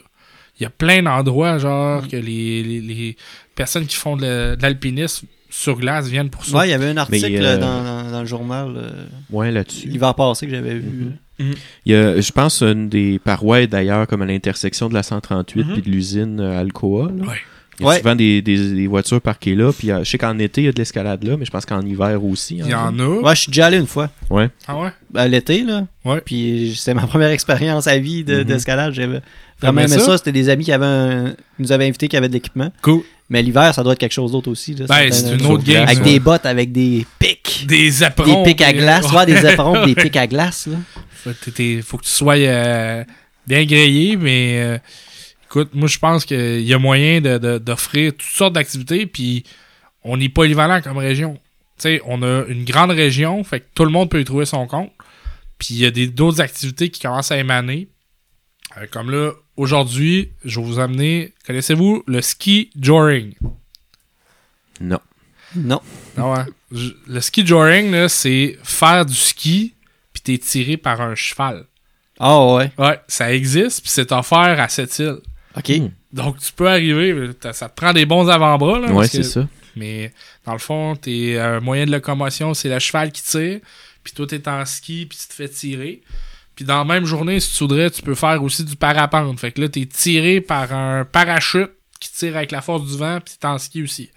[0.60, 3.18] Il y a plein d'endroits, genre, que les, les, les
[3.56, 6.58] personnes qui font de la- de l'alpinisme sur glace viennent pour ça.
[6.60, 9.88] Ouais, il y avait un article euh, dans, dans- dans le journal euh, Ouais, là-dessus.
[9.88, 11.08] l'hiver passé que j'avais vu.
[11.40, 11.56] Il
[11.86, 15.74] y a, je pense, une des parois d'ailleurs, comme à l'intersection de la 138 Mhm.
[15.74, 17.12] puis de l'usine euh, Alcoa.
[17.18, 17.28] là.
[17.28, 17.38] Ouais.
[17.80, 17.98] Il y a Ouais.
[17.98, 19.72] souvent des, des- des voitures parquées là.
[19.74, 21.66] Puis euh, je sais qu'en été, il y a de l'escalade là, mais je pense
[21.66, 22.58] qu'en hiver aussi.
[22.60, 22.94] Il y hein.
[22.96, 23.08] en a.
[23.22, 24.12] Ouais, je suis déjà allé une fois.
[24.30, 24.48] Ouais.
[24.68, 24.90] Ah ouais?
[25.16, 25.88] À l'été, là.
[26.06, 26.22] Ouais.
[26.24, 28.44] Puis c'était ma première expérience à vie de- Mhm.
[28.44, 28.94] d'escalade.
[28.94, 29.22] J'avais
[29.60, 30.00] vraiment aimé ça?
[30.02, 30.18] ça?
[30.20, 32.72] C'était des amis qui avaient un- qui nous avaient invités qui avaient de l'équipement.
[32.84, 33.02] Cool.
[33.30, 34.76] Mais l'hiver, ça doit être quelque chose d'autre aussi.
[34.76, 34.86] là.
[34.88, 35.84] Ben, c'est une autre game.
[35.88, 37.66] Avec des bottes, avec des pics.
[37.68, 38.44] Des éperons.
[38.44, 39.12] Des pics à glace.
[39.12, 40.68] Ouais, des éperons, des pics à glace.
[40.68, 40.78] Là.
[41.24, 41.32] Faut,
[41.84, 43.04] faut que tu sois euh,
[43.48, 44.78] bien grillé, mais euh,
[45.46, 49.44] écoute, moi je pense qu'il y a moyen de- de- d'offrir toutes sortes d'activités, puis
[50.04, 51.36] on est polyvalent comme région.
[51.78, 54.46] Tu sais, on a une grande région, fait que tout le monde peut y trouver
[54.46, 54.92] son compte.
[55.58, 57.88] Puis il y a des- d'autres activités qui commencent à émaner.
[58.78, 61.34] Euh, comme là, aujourd'hui, je vais vous amener.
[61.46, 63.34] Connaissez-vous le ski joring?
[64.82, 65.00] Non.
[65.56, 65.82] Non.
[66.18, 66.46] Ah ouais.
[66.72, 69.74] Je- Le ski joring, là, c'est faire du ski,
[70.24, 71.66] t'es tiré par un cheval.
[72.20, 72.72] Ah ouais.
[72.78, 75.18] Ouais, ça existe, puis c'est offert à cette île.
[75.58, 75.70] OK.
[75.70, 75.90] Hmm.
[76.12, 78.80] Donc, tu peux arriver, ça te prend des bons avant-bras.
[78.80, 79.48] Là, Ouais, c'est que- ça.
[79.76, 80.14] Mais
[80.46, 83.60] dans le fond, t'es un moyen de locomotion, c'est le cheval qui tire,
[84.04, 86.02] puis toi, t'es en ski, puis tu te fais tirer.
[86.56, 89.40] Puis dans la même journée, si tu voudrais, tu peux faire aussi du parapente.
[89.40, 93.20] Fait que là, t'es tiré par un parachute qui tire avec la force du vent,
[93.26, 94.12] puis t'es en ski aussi.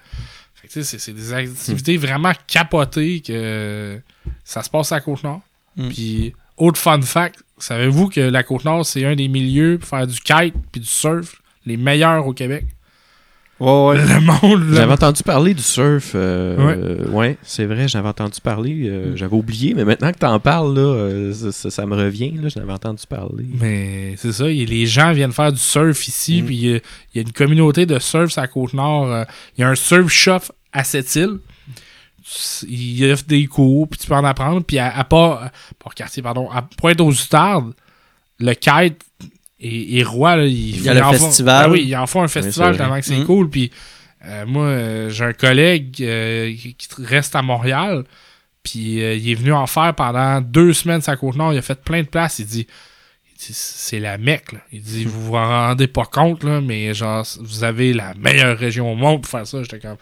[0.56, 3.98] Fait que tu sais, c'est- c'est des activités vraiment capotées que
[4.44, 5.40] ça se passe à Côte-Nord.
[5.76, 5.88] Mm.
[5.88, 10.18] Puis, autre fun fact, savez-vous que la Côte-Nord, c'est un des milieux pour faire du
[10.20, 12.64] kite puis du surf les meilleurs au Québec?
[13.58, 13.96] Ouais, ouais.
[14.06, 16.12] Le monde, J'avais entendu parler du surf.
[16.14, 18.82] euh, euh, ouais, c'est vrai, j'avais entendu parler.
[18.84, 19.16] euh, Mm.
[19.16, 22.32] J'avais oublié, mais maintenant que t'en parles, là, euh, ça, ça- ça me revient.
[22.32, 23.46] Là, j'en avais entendu parler.
[23.58, 26.44] Mais c'est ça, y- les gens viennent faire du surf ici, Mm.
[26.46, 29.24] puis il y, a- il y a une communauté de surf sur la Côte-Nord.
[29.56, 30.40] Il y a un surf shop
[30.74, 31.38] à cette île.
[32.68, 34.62] Il offre des cours, puis tu peux en apprendre.
[34.64, 37.72] Puis à, à pas, pas quartier, pardon, à Pointe-aux-Outardes,
[38.40, 39.00] le kite
[39.60, 40.36] est, est roi.
[40.36, 41.64] Là, il, Il y a le en font- festival.
[41.66, 42.78] Ah oui, ils en font un festival vrai.
[42.78, 43.26] tellement que c'est Mm.
[43.26, 43.48] cool.
[43.50, 43.70] Puis
[44.24, 48.04] euh, moi, euh, j'ai un collègue euh, qui, reste à Montréal.
[48.64, 51.52] Puis il est venu en faire pendant deux semaines la Côte-Nord.
[51.52, 52.40] Il a fait plein de places.
[52.40, 52.66] Il dit,
[53.32, 54.50] il dit, c'est la Mecque.
[54.54, 54.58] là.
[54.72, 58.58] Il dit, vous vous en rendez pas compte, là, mais genre, vous avez la meilleure
[58.58, 59.62] région au monde pour faire ça.
[59.62, 59.96] J'étais comme,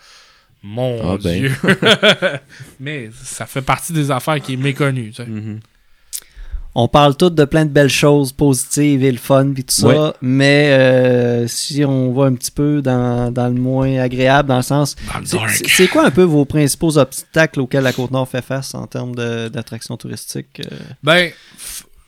[0.64, 1.38] mon Ah ben.
[1.40, 1.52] Dieu.
[2.80, 5.10] mais ça fait partie des affaires qui est méconnu.
[5.10, 5.26] tu sais.
[5.26, 5.60] Mhm.
[6.76, 9.86] On parle toutes de plein de belles choses positives et le fun puis tout ça,
[9.86, 10.12] Ouais.
[10.20, 14.62] mais euh, si on va un petit peu dans, dans le moins agréable, dans le
[14.62, 19.14] sens, c'est- quoi un peu vos principaux obstacles auxquels la Côte-Nord fait face en termes
[19.14, 20.62] de- d'attractions touristiques?
[20.64, 20.76] euh?
[21.04, 21.30] Ben,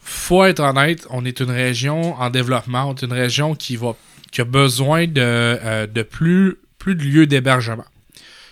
[0.03, 3.95] faut être honnête, on est une région en développement, on est une région qui va
[4.33, 7.85] qui a besoin de, euh, de plus, plus de lieux d'hébergement.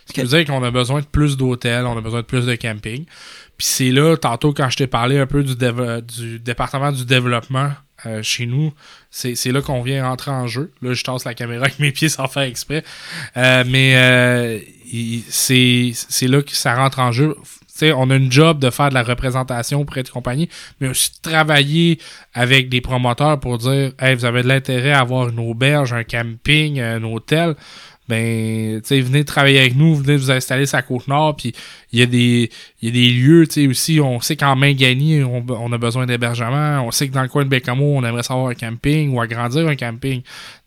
[0.06, 2.46] Ce qui veut dire qu'on a besoin de plus d'hôtels, on a besoin de plus
[2.46, 3.04] de camping.
[3.56, 7.70] Puis c'est là, tantôt, quand je t'ai parlé un peu du, département du développement
[8.06, 8.72] euh, chez nous,
[9.10, 10.72] c'est là qu'on vient entrer en jeu.
[10.82, 12.82] Là, je tasse la caméra avec mes pieds sans faire exprès.
[13.36, 14.58] Euh, mais euh,
[15.28, 17.36] c'est là que ça rentre en jeu.
[17.42, 20.48] Tu sais, on a une job de faire de la représentation auprès de compagnies,
[20.80, 21.98] mais aussi de travailler
[22.32, 26.04] avec des promoteurs pour dire Hey, vous avez de l'intérêt à avoir une auberge, un
[26.04, 27.56] camping, un hôtel.
[28.08, 31.54] Ben, tu sais, venez travailler avec nous, venez vous installer sur la côte nord, puis
[31.90, 32.50] il y a des
[32.82, 36.04] y a des lieux, tu sais, aussi, on sait qu'en Mangani, on, on a besoin
[36.04, 39.20] d'hébergement, on sait que dans le coin de Bécamo, on aimerait savoir un camping ou
[39.22, 40.20] agrandir un camping.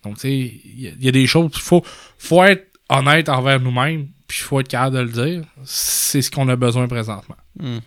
[0.03, 0.31] Donc, tu sais,
[0.65, 1.83] il y, a- des choses, il faut,
[2.17, 5.43] faut être honnête envers nous-mêmes, puis il faut être capable de le dire.
[5.63, 7.35] C'est ce qu'on a besoin présentement.
[7.59, 7.81] Mhm.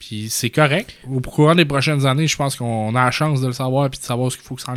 [0.00, 0.94] Puis c'est correct.
[1.08, 4.00] Au courant des prochaines années, je pense qu'on a la chance de le savoir puis
[4.00, 4.76] de savoir ce qu'il faut que ça en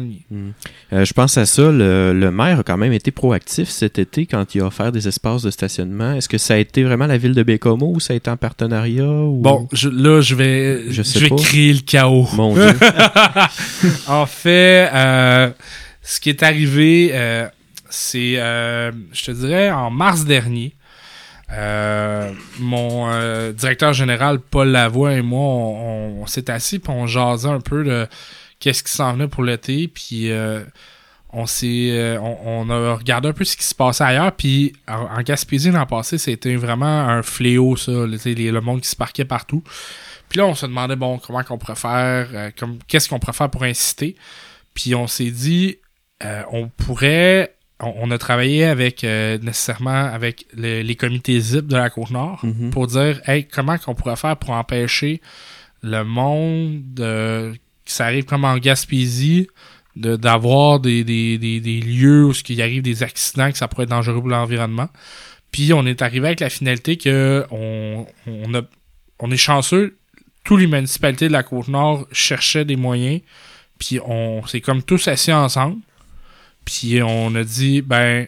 [0.92, 1.72] Euh, je pense à ça.
[1.72, 5.08] Le, le maire a quand même été proactif cet été quand il a offert des
[5.08, 6.14] espaces de stationnement.
[6.14, 8.36] Est-ce que ça a été vraiment la ville de Bécomo ou ça a été en
[8.36, 9.06] partenariat?
[9.06, 9.40] Ou...
[9.42, 11.36] Bon, je- là, je vais, Je vais pas.
[11.38, 12.28] créer le chaos.
[12.34, 12.68] Mon Dieu.
[14.08, 15.50] en fait, euh,
[16.02, 17.48] ce qui est arrivé, euh,
[17.90, 20.74] c'est, je te dirais, en mars dernier,
[21.54, 27.06] euh, mon euh, directeur général, Paul Lavoie, et moi, on, on s'est assis puis on
[27.06, 28.08] jasait un peu de
[28.60, 29.88] qu'est-ce qui s'en venait pour l'été.
[29.88, 30.64] Puis euh,
[31.32, 34.32] on s'est euh, on, on a regardé un peu ce qui se passait ailleurs.
[34.32, 37.92] Puis en, en Gaspésie, l'an passé, c'était vraiment un fléau, ça.
[37.92, 39.64] Le, le monde qui se parquait partout.
[40.30, 43.34] Puis là, on se demandait, bon, comment qu'on pourrait faire, euh, comme, qu'est-ce qu'on pourrait
[43.34, 44.16] faire pour inciter.
[44.74, 45.78] Puis on s'est dit,
[46.52, 51.76] on pourrait, on, on a travaillé avec, euh, nécessairement, avec le- les comités ZIP de
[51.76, 52.70] la Côte-Nord Mhm.
[52.70, 55.22] pour dire, hey, comment qu'on pourrait faire pour empêcher
[55.82, 57.54] le monde de,
[57.86, 59.48] que ça arrive comme en Gaspésie,
[59.96, 63.84] de- d'avoir des, des, des, des lieux où il arrive des accidents, que ça pourrait
[63.84, 64.90] être dangereux pour l'environnement.
[65.52, 68.62] Puis on est arrivé avec la finalité que on, on, a,
[69.20, 69.98] on est chanceux,
[70.44, 73.22] tous les municipalités de la Côte-Nord cherchaient des moyens,
[73.78, 75.78] puis on s'est comme tous assis ensemble,
[76.66, 78.28] puis on a dit, ben,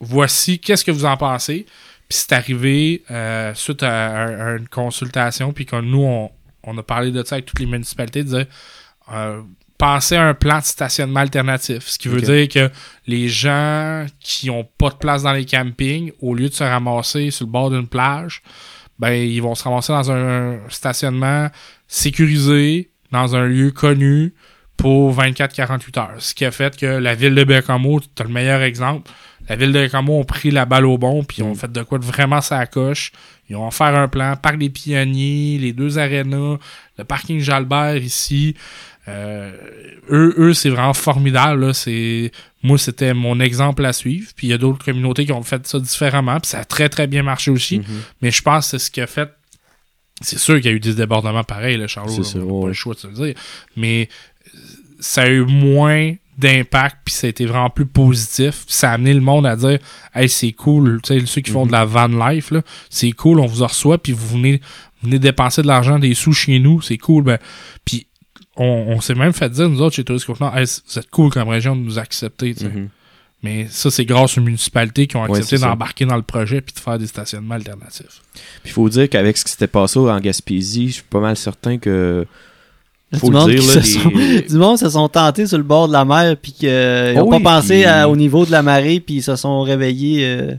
[0.00, 1.66] voici, qu'est-ce que vous en pensez?
[2.08, 6.30] Puis c'est arrivé euh, suite à, à- à une consultation, puis que nous, on,
[6.62, 8.46] on a parlé de ça avec toutes les municipalités, de dire,
[9.12, 9.42] euh,
[9.78, 11.86] pensez à un plan de stationnement alternatif.
[11.88, 12.70] Ce qui veut dire que
[13.06, 17.30] les gens qui ont pas de place dans les campings, au lieu de se ramasser
[17.30, 18.42] sur le bord d'une plage,
[18.98, 21.48] ben ils vont se ramasser dans un stationnement
[21.88, 24.34] sécurisé, dans un lieu connu
[24.76, 26.14] pour 24-48 heures.
[26.18, 29.10] Ce qui a fait que la ville de Bécamo, tu as le meilleur exemple.
[29.48, 31.82] La ville de Bécamo ont pris la balle au bon, puis ils ont fait de
[31.82, 33.12] quoi de vraiment ça coche.
[33.50, 36.56] Ils ont offert un plan, parc des pionniers, les deux arénas,
[36.98, 38.54] le parking Jalbert ici.
[39.06, 39.52] Euh,
[40.10, 41.66] eux, eux c'est vraiment formidable.
[41.66, 41.74] Là.
[41.74, 44.30] C'est, moi, c'était mon exemple à suivre.
[44.34, 46.40] Puis il y a d'autres communautés qui ont fait ça différemment.
[46.40, 47.80] Puis ça a très, très bien marché aussi.
[47.80, 47.84] Mhm.
[48.22, 49.30] Mais je pense que c'est ce qui a fait.
[50.20, 52.22] C'est sûr qu'il y a eu des débordements pareils, là, Charlot.
[52.22, 53.34] C'est n'a pas le choix de se le dire.
[53.76, 54.08] Mais
[55.00, 58.64] ça a eu moins d'impact, puis ça a été vraiment plus positif.
[58.66, 59.78] Ça a amené le monde à dire
[60.14, 61.68] Hey, c'est cool, tu sais, ceux qui font Mhm.
[61.68, 62.52] de la van life,
[62.90, 64.60] c'est cool, on vous en reçoit, puis vous venez,
[65.02, 67.22] venez dépenser de l'argent, des sous chez nous, c'est cool.
[67.24, 67.38] Ben,
[67.84, 68.06] puis
[68.56, 71.48] on, on s'est même fait dire, nous autres, chez Tourisme Côte-Nord, Hey, êtes cool comme
[71.48, 72.54] région de nous accepter.
[72.54, 72.70] tu sais.
[72.70, 72.88] Mhm.
[73.44, 76.72] Mais ça, c'est grâce aux municipalités qui ont accepté c'est d'embarquer dans le projet puis
[76.74, 78.22] de faire des stationnements alternatifs.
[78.32, 81.36] Puis il faut dire qu'avec ce qui s'était passé en Gaspésie, je suis pas mal
[81.36, 82.26] certain que.
[83.16, 83.84] Faut du le monde dire, qui là, se les-
[84.42, 86.68] sont- du monde se sont tentés sur le bord de la mer puis qu'ils
[87.14, 89.62] n'ont Oh pas pensé puis- à- au niveau de la marée puis ils se sont
[89.62, 90.24] réveillés.
[90.26, 90.54] euh,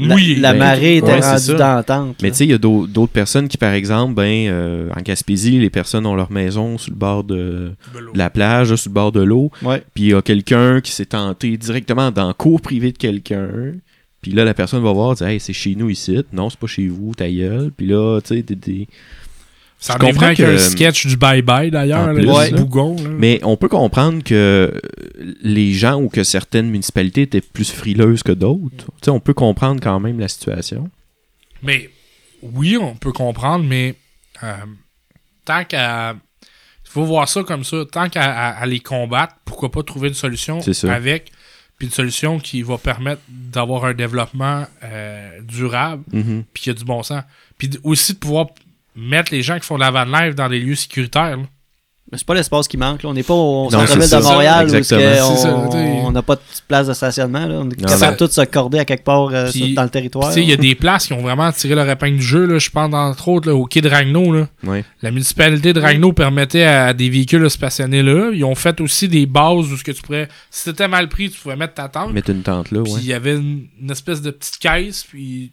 [0.00, 2.16] la, Oui, la ben, marée était ouais, rendue d'entente.
[2.22, 5.00] Mais tu sais, il y a d'au- d'autres personnes qui, par exemple, ben, euh, en
[5.02, 8.90] Gaspésie, les personnes ont leur maison sur le bord de, de la plage, là, sur
[8.90, 9.50] le bord de l'eau.
[9.60, 9.82] Ouais.
[9.94, 13.48] Puis il y a quelqu'un qui s'est tenté directement dans le cours privé de quelqu'un.
[14.22, 16.16] Puis là, la personne va voir, dire, hey, c'est chez nous ici.
[16.32, 17.72] Non, c'est pas chez vous, ta gueule.
[17.76, 18.88] Puis là, tu sais, des- des-
[19.80, 22.96] Ça Je comprends que- un sketch du bye-bye d'ailleurs, le bougon.
[22.96, 23.10] là.
[23.10, 24.34] Mais on peut comprendre que
[24.74, 24.80] euh,
[25.42, 28.86] les gens ou que certaines municipalités étaient plus frileuses que d'autres.
[28.86, 30.90] Tu sais, on peut comprendre quand même la situation.
[31.62, 31.90] Mais
[32.42, 33.94] oui, on peut comprendre, mais
[34.42, 34.52] euh,
[35.44, 36.16] tant qu'à.
[36.84, 37.84] Il faut voir ça comme ça.
[37.92, 40.60] Tant qu'à à- à les combattre, pourquoi pas trouver une solution
[40.90, 41.30] avec.
[41.78, 46.42] Puis une solution qui va permettre d'avoir un développement euh, durable, Mhm.
[46.52, 47.22] puis qui a du bon sens.
[47.58, 48.46] Puis aussi de pouvoir
[48.98, 51.36] mettre les gens qui font de la van life dans des lieux sécuritaires.
[51.36, 51.44] là.
[52.10, 53.02] Mais c'est pas l'espace qui manque.
[53.02, 53.10] là.
[53.10, 54.16] On n'est pas au centre-ville de.
[54.22, 57.44] Montréal où que on- n'a pas de place de stationnement.
[57.46, 57.56] Là.
[57.60, 60.28] On est capable de tous se corder à quelque part euh, dans le territoire.
[60.28, 62.46] Tu sais, il y a des places qui ont vraiment tiré leur épingle du jeu.
[62.46, 62.58] Là.
[62.58, 64.32] Je pense, entre autres, là, au quai de Ragno.
[64.32, 64.46] Là.
[65.02, 68.30] La municipalité de Ragno permettait à des véhicules de se stationner là.
[68.32, 70.28] Ils ont fait aussi des bases où ce que tu pourrais.
[70.50, 72.12] Si c'était mal pris, tu pouvais mettre ta tente.
[72.14, 73.00] Mettre une tente là, Puis ouais.
[73.02, 75.50] il y avait une, une espèce de petite caisse, puis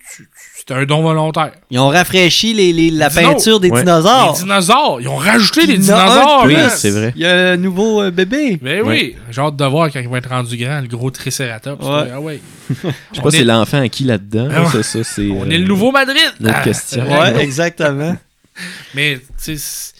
[0.57, 1.51] c'était un don volontaire.
[1.69, 3.31] Ils ont rafraîchi les, les- la Dino.
[3.33, 3.81] peinture des Ouais.
[3.81, 4.33] dinosaures.
[4.37, 5.01] Les dinosaures!
[5.01, 6.44] Ils ont rajouté des dinosaures!
[6.47, 7.13] Oui, c'est vrai.
[7.15, 8.57] Il y a un nouveau euh, bébé.
[8.61, 11.81] Ben oui, j'ai hâte de voir quand il va être rendu grand, le gros Triceratops.
[11.83, 12.09] Ouais.
[12.13, 12.39] Ah ouais.
[12.69, 14.49] Je sais pas est- c'est l'enfant à qui là-dedans.
[14.51, 14.69] Ah ouais.
[14.71, 15.29] C'est ça, c'est.
[15.29, 16.19] On euh, est le nouveau Madrid!
[16.45, 17.05] Ah, question.
[17.09, 18.15] Ouais, exactement.
[18.95, 19.93] Mais, tu sais,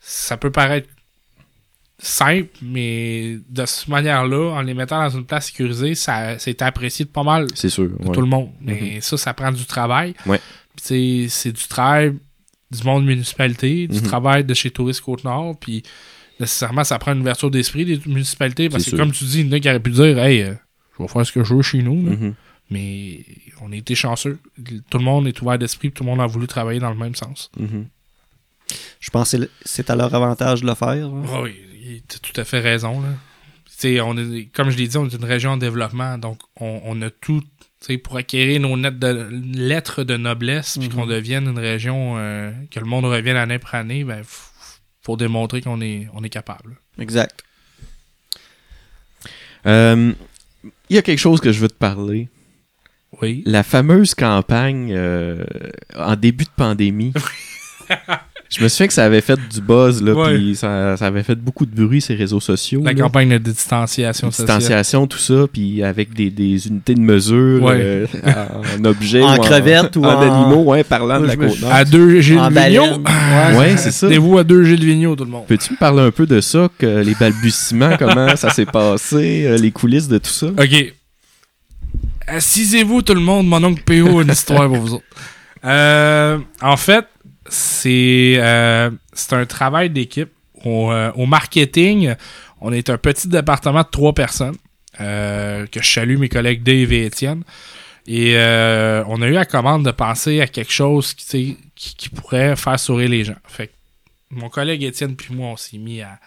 [0.00, 0.88] ça peut paraître
[2.00, 7.04] simple, mais de cette manière-là, en les mettant dans une place sécurisée, ça c'est apprécié
[7.04, 7.88] de pas mal C'est sûr.
[7.88, 8.14] de ouais.
[8.14, 8.50] tout le monde.
[8.60, 10.14] Mais ça, ça prend du travail.
[10.26, 10.40] Ouais.
[10.76, 12.14] Puis, tu sais, c'est du travail
[12.70, 14.02] du monde municipalité, du Mhm.
[14.02, 15.82] travail de chez Tourisme Côte-Nord, puis
[16.40, 18.98] nécessairement, ça prend une ouverture d'esprit des municipalités, parce que sûr.
[18.98, 20.54] comme tu dis, il y en a qui auraient pu dire, hey, euh,
[20.98, 21.94] je vais faire ce que je veux chez nous.
[21.96, 22.34] Mhm.
[22.70, 23.24] mais
[23.62, 24.38] on a été chanceux.
[24.90, 26.96] Tout le monde est ouvert d'esprit, puis tout le monde a voulu travailler dans le
[26.98, 27.50] même sens.
[27.58, 27.86] Mhm.
[29.00, 31.08] je pense que c'est à leur avantage de le faire.
[31.08, 31.22] là.
[31.32, 31.54] Ah oui,
[32.06, 33.00] tu as tout à fait raison.
[33.00, 33.08] Là.
[33.64, 36.40] Tu sais, on est, comme je l'ai dit, on est une région en développement, donc
[36.60, 37.42] on, on a tout
[38.04, 40.94] pour acquérir nos de- lettres de noblesse, puis Mhm.
[40.94, 44.22] qu'on devienne une région, euh, que le monde revienne année après année, ben,
[45.02, 46.76] faut démontrer qu'on est, on est capable.
[46.98, 47.42] Exact.
[49.66, 50.12] Euh,
[50.90, 52.28] Il y a quelque chose que je veux te parler.
[53.22, 53.42] Oui.
[53.46, 55.44] La fameuse campagne euh,
[55.96, 57.12] en début de pandémie.
[58.50, 60.34] je me souviens que ça avait fait du buzz, là, Ouais.
[60.36, 62.82] puis ça, ça avait fait beaucoup de bruit ces réseaux sociaux.
[62.82, 63.00] La là.
[63.02, 64.46] campagne de distanciation sociale.
[64.58, 67.76] distanciation, tout ça, puis avec des, des unités de mesure Ouais.
[67.80, 68.06] euh,
[68.78, 71.72] en objet En crevette ou en, en- animaux, ouais, parlant de Moi, la côte nord.
[71.72, 73.02] À deux Gilles Vigneault.
[73.58, 74.06] Ouais, c'est ça.
[74.06, 75.46] Tenez-vous à deux Gilles Vigneault, tout le monde.
[75.46, 79.56] Peux-tu me parler un peu de ça, que les balbutiements, comment ça s'est passé, euh,
[79.58, 80.46] les coulisses de tout ça?
[80.46, 80.94] OK.
[82.26, 85.04] Assisez-vous tout le monde, mon oncle PO a une histoire pour vous autres.
[85.64, 87.06] Euh, en fait,
[87.48, 90.30] c'est euh, c'est un travail d'équipe.
[90.64, 92.14] Au, euh, au marketing,
[92.60, 94.56] on est un petit département de trois personnes.
[95.00, 97.44] euh, que je salue mes collègues Dave et Étienne.
[98.08, 101.56] Et on a eu la commande de penser à quelque chose qui,
[102.14, 103.36] pourrait faire sourire les gens.
[103.46, 103.72] Fait que
[104.30, 106.18] mon collègue Étienne puis moi, on s'est mis à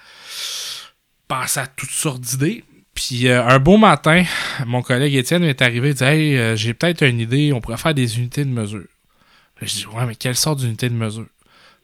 [1.27, 2.63] penser à toutes sortes d'idées.
[2.93, 4.23] Puis un beau matin,
[4.67, 7.95] mon collègue Étienne est arrivé et dit Hey, j'ai peut-être une idée, on pourrait faire
[7.95, 8.87] des unités de mesure.
[9.61, 11.27] Je dis Ouais, mais quelle sorte d'unité de mesure?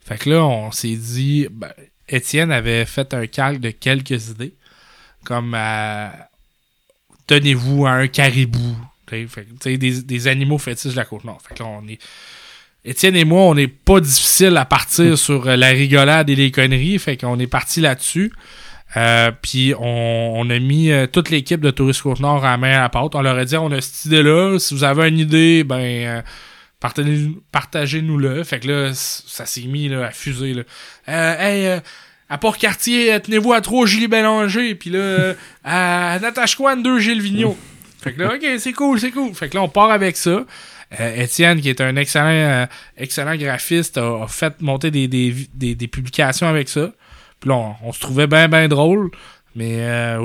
[0.02, 1.72] Fait que là, on s'est dit ben,
[2.10, 4.54] Étienne avait fait un calque de quelques idées,
[5.24, 6.08] comme euh,
[7.28, 8.76] tenez-vous à un caribou.
[9.08, 11.42] fait que, des, des animaux fétiches de la côte nord.
[11.48, 12.00] Fait que là, on est.
[12.86, 16.52] Étienne et moi, on n'est pas difficile à partir sur euh, la rigolade et les
[16.52, 16.98] conneries.
[17.00, 18.32] Fait qu'on est parti là-dessus.
[18.96, 22.82] Euh, puis on, on a mis toute l'équipe de Tourisme Côte-Nord à la main à
[22.84, 23.16] la pâte.
[23.16, 24.58] On leur a dit on a cette idée-là.
[24.60, 26.22] Si vous avez une idée, ben euh,
[26.80, 28.44] partagez- partagez-nous-le.
[28.44, 30.54] Fait que là, ça s'est mis là, à fuser.
[30.54, 30.64] Là.
[31.10, 31.80] Euh, hey, euh,
[32.30, 34.76] à Port-Cartier, euh, tenez-vous à 3 Julie Bélanger.
[34.76, 37.58] Puis là, euh, à Natashquan, 2 Gilles Vigneault.
[38.02, 39.34] Fait que là, ok, c'est cool, c'est cool.
[39.34, 40.46] Fait que là, on part avec ça.
[41.00, 42.66] Euh, Étienne, qui est un excellent, euh,
[42.96, 46.92] excellent graphiste, a, a fait monter des, des, des, des publications avec ça.
[47.40, 49.12] Puis là, on, on se trouvait bien, bien drôle.
[49.56, 50.20] Mais euh,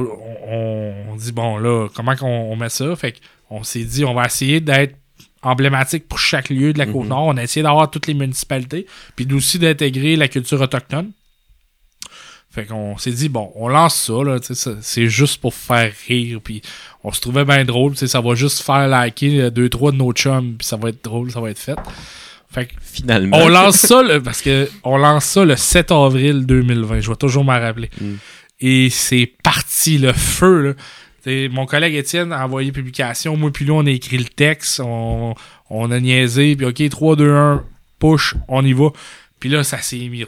[0.46, 2.94] on, on dit, bon, là, comment qu'on on met ça?
[2.94, 3.14] Fait
[3.48, 4.94] qu'on s'est dit, on va essayer d'être
[5.42, 7.26] emblématique pour chaque lieu de la Côte-Nord.
[7.26, 8.86] On a essayé d'avoir toutes les municipalités.
[9.16, 11.10] Puis aussi d'intégrer la culture autochtone.
[12.50, 14.36] Fait qu'on s'est dit, bon, on lance ça, là,
[14.82, 16.60] c'est juste pour faire rire, puis
[17.02, 20.12] on se trouvait bien drôle, ça va juste faire liker euh, deux, trois de nos
[20.12, 21.78] chums, puis ça va être drôle, ça va être fait.
[22.50, 23.38] Fait que Finalement.
[23.38, 27.16] on lance ça, le- parce que on lance ça le 7 avril 2020, je vais
[27.16, 27.88] toujours m'en rappeler.
[27.98, 28.14] Mm.
[28.60, 30.72] Et c'est parti, le feu, là.
[31.22, 34.80] T'sais, mon collègue Étienne a envoyé publication, moi puis lui, on a écrit le texte,
[34.84, 35.34] on,
[35.70, 37.64] on a niaisé, puis ok, 3, 2, 1,
[38.00, 38.88] push, on y va.
[39.38, 40.24] Puis là, ça s'est mis...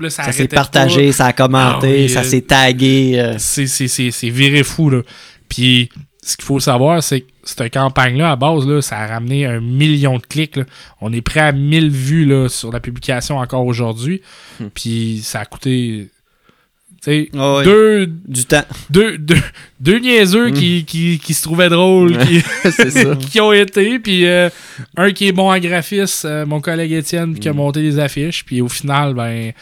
[0.00, 3.12] Là, Ça s'est partagé, ça a commenté, Ah ça euh, s'est tagué.
[3.16, 5.02] euh, c'est c'est- c'est- c'est viré fou, là.
[5.48, 5.88] Puis,
[6.22, 9.60] ce qu'il faut savoir, c'est que cette campagne-là, à base, là, ça a ramené un
[9.60, 10.56] million de clics.
[10.56, 10.64] là.
[11.00, 14.22] On est prêt à 1000 vues là, sur la publication encore aujourd'hui.
[14.58, 14.66] Hmm.
[14.74, 16.08] Puis, ça a coûté...
[17.38, 18.64] ah deux, du temps.
[18.90, 19.36] deux, deux,
[19.80, 22.40] deux niaiseux qui, qui, qui se trouvaient drôles, qui,
[22.70, 24.48] c'est qui ont été, puis euh,
[24.96, 27.56] un qui est bon en graphisme, euh, mon collègue Étienne, qui a Mm.
[27.56, 29.52] monté les affiches, puis au final, ben,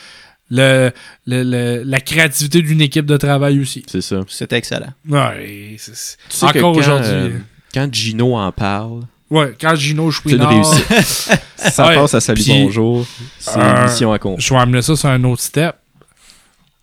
[0.50, 0.90] le,
[1.26, 3.82] le, le- la créativité d'une équipe de travail aussi.
[3.86, 4.20] C'est ça.
[4.28, 4.92] C'était excellent.
[5.08, 7.10] Ouais, c'est- c'est- Tu sais Encore quand, aujourd'hui.
[7.10, 7.30] euh,
[7.74, 11.40] quand Gino en parle, Ouais, quand Gino c'est une Chouinard, réussite.
[11.56, 11.94] Ça Ouais.
[11.94, 13.06] passe à salut bonjour.
[13.38, 14.44] C'est euh, une mission accomplie.
[14.44, 15.74] je vais amener ça sur un autre step.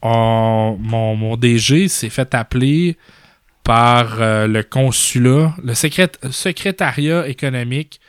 [0.01, 2.97] On- mon, mon DG s'est fait appeler
[3.63, 7.99] par euh, le consulat, le secrét- secrétariat économique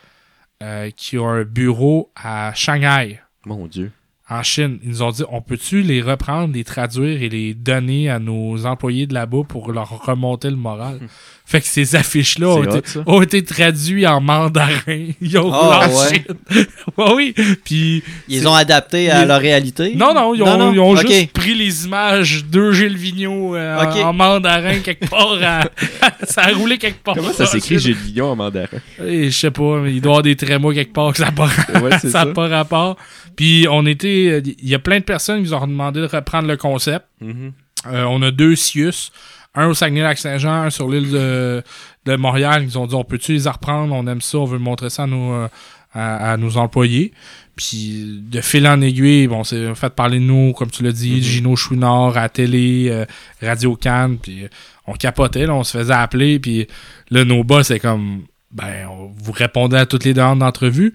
[0.63, 3.21] euh, qui a un bureau à Shanghai.
[3.47, 3.91] Mon Dieu.
[4.29, 4.79] en Chine.
[4.83, 8.65] Ils nous ont dit on peut-tu les reprendre, les traduire et les donner à nos
[8.67, 11.01] employés de là-bas pour leur remonter le moral?
[11.51, 13.03] Fait que ces affiches-là ont, été- ça.
[13.07, 15.09] ont été traduites en mandarin.
[15.21, 16.09] Ils ont Ah, roulé en ouais.
[16.15, 16.67] Chine.
[16.97, 17.35] Ouais, oui.
[17.65, 19.95] Puis Ils ont adapté à Ils- leur réalité?
[19.97, 21.07] non, non, ils ont, Non, non, ils ont ok.
[21.09, 23.97] juste pris les images de Gilles Vigneault euh, Ok.
[23.97, 25.39] en, mandarin quelque part.
[25.43, 25.65] à-
[26.25, 27.17] ça a roulé quelque part.
[27.17, 27.95] Comment ça s'écrit En Gilles.
[27.97, 28.79] Vignon en mandarin?
[29.05, 31.25] Eh, Je sais pas, mais il doit y avoir des trémas quelque part que ça
[31.27, 31.49] n'a pas,
[31.83, 32.97] Ouais, ça pas rapport.
[33.35, 34.41] Puis on était.
[34.41, 37.07] Il y a plein de personnes qui nous ont demandé de reprendre le concept.
[37.21, 37.53] Mhm.
[37.91, 39.11] Euh, on a deux Sius,
[39.55, 41.63] un au Saguenay-Lac-Saint-Jean, un sur l'île de,
[42.07, 42.63] de Montréal.
[42.65, 43.95] Ils ont dit on peut-tu les reprendre?
[43.95, 45.49] On aime ça, on veut montrer ça à nos, euh,
[45.93, 47.13] à, à nos employés.
[47.57, 51.17] Puis de fil en aiguille, bon, c'est fait parler de nous, comme tu l'as dit,
[51.17, 51.21] Mhm.
[51.23, 53.05] Gino Chouinard à la télé, euh,
[53.43, 54.49] Radio Cannes, puis euh,
[54.87, 56.67] on capotait, là, on se faisait appeler, puis
[57.11, 60.95] là, nos boss, c'est comme, ben, on- vous répondez à toutes les demandes d'entrevue,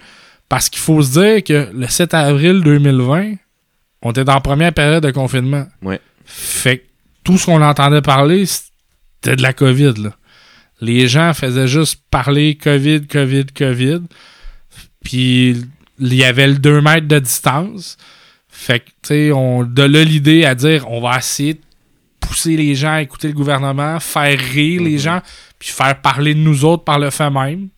[0.49, 3.33] parce qu'il faut se dire que le 7 avril 2020,
[4.01, 5.67] on était dans la première période de confinement.
[5.83, 5.99] Ouais.
[6.25, 6.83] Fait que
[7.25, 10.11] tout ce qu'on entendait parler, c'était de la COVID, là.
[10.79, 14.01] Les gens faisaient juste parler COVID, COVID, COVID.
[15.03, 15.61] Puis
[15.99, 17.97] il y avait le 2 mètres de distance.
[18.49, 21.59] Fait que, tu sais, on, de là l'idée à dire, on va essayer de
[22.19, 24.99] pousser les gens à écouter le gouvernement, faire rire les Mhm.
[24.99, 25.21] gens,
[25.59, 27.69] puis faire parler de nous autres par le fait même.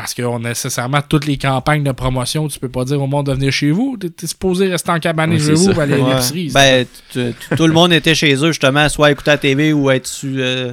[0.00, 3.26] Parce qu'on a nécessairement toutes les campagnes de promotion, tu peux pas dire au monde
[3.26, 3.96] de venir chez vous.
[3.98, 5.82] T'es t'es supposé rester en cabane chez vous, ça.
[5.82, 6.50] aller à l'épicerie.
[6.54, 9.72] Ben, tu- tu- tout le monde était chez eux, justement, soit à écouter la TV
[9.72, 10.72] ou être sur, euh,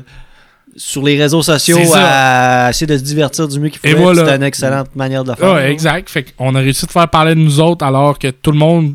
[0.75, 3.97] sur les réseaux sociaux à essayer de se divertir du mieux qu'il faut.
[3.97, 4.25] voilà.
[4.27, 5.53] C'est une excellente manière de le faire.
[5.53, 6.07] Ouais, exact.
[6.07, 8.93] Fait qu'on a réussi de faire parler de nous autres alors que tout le monde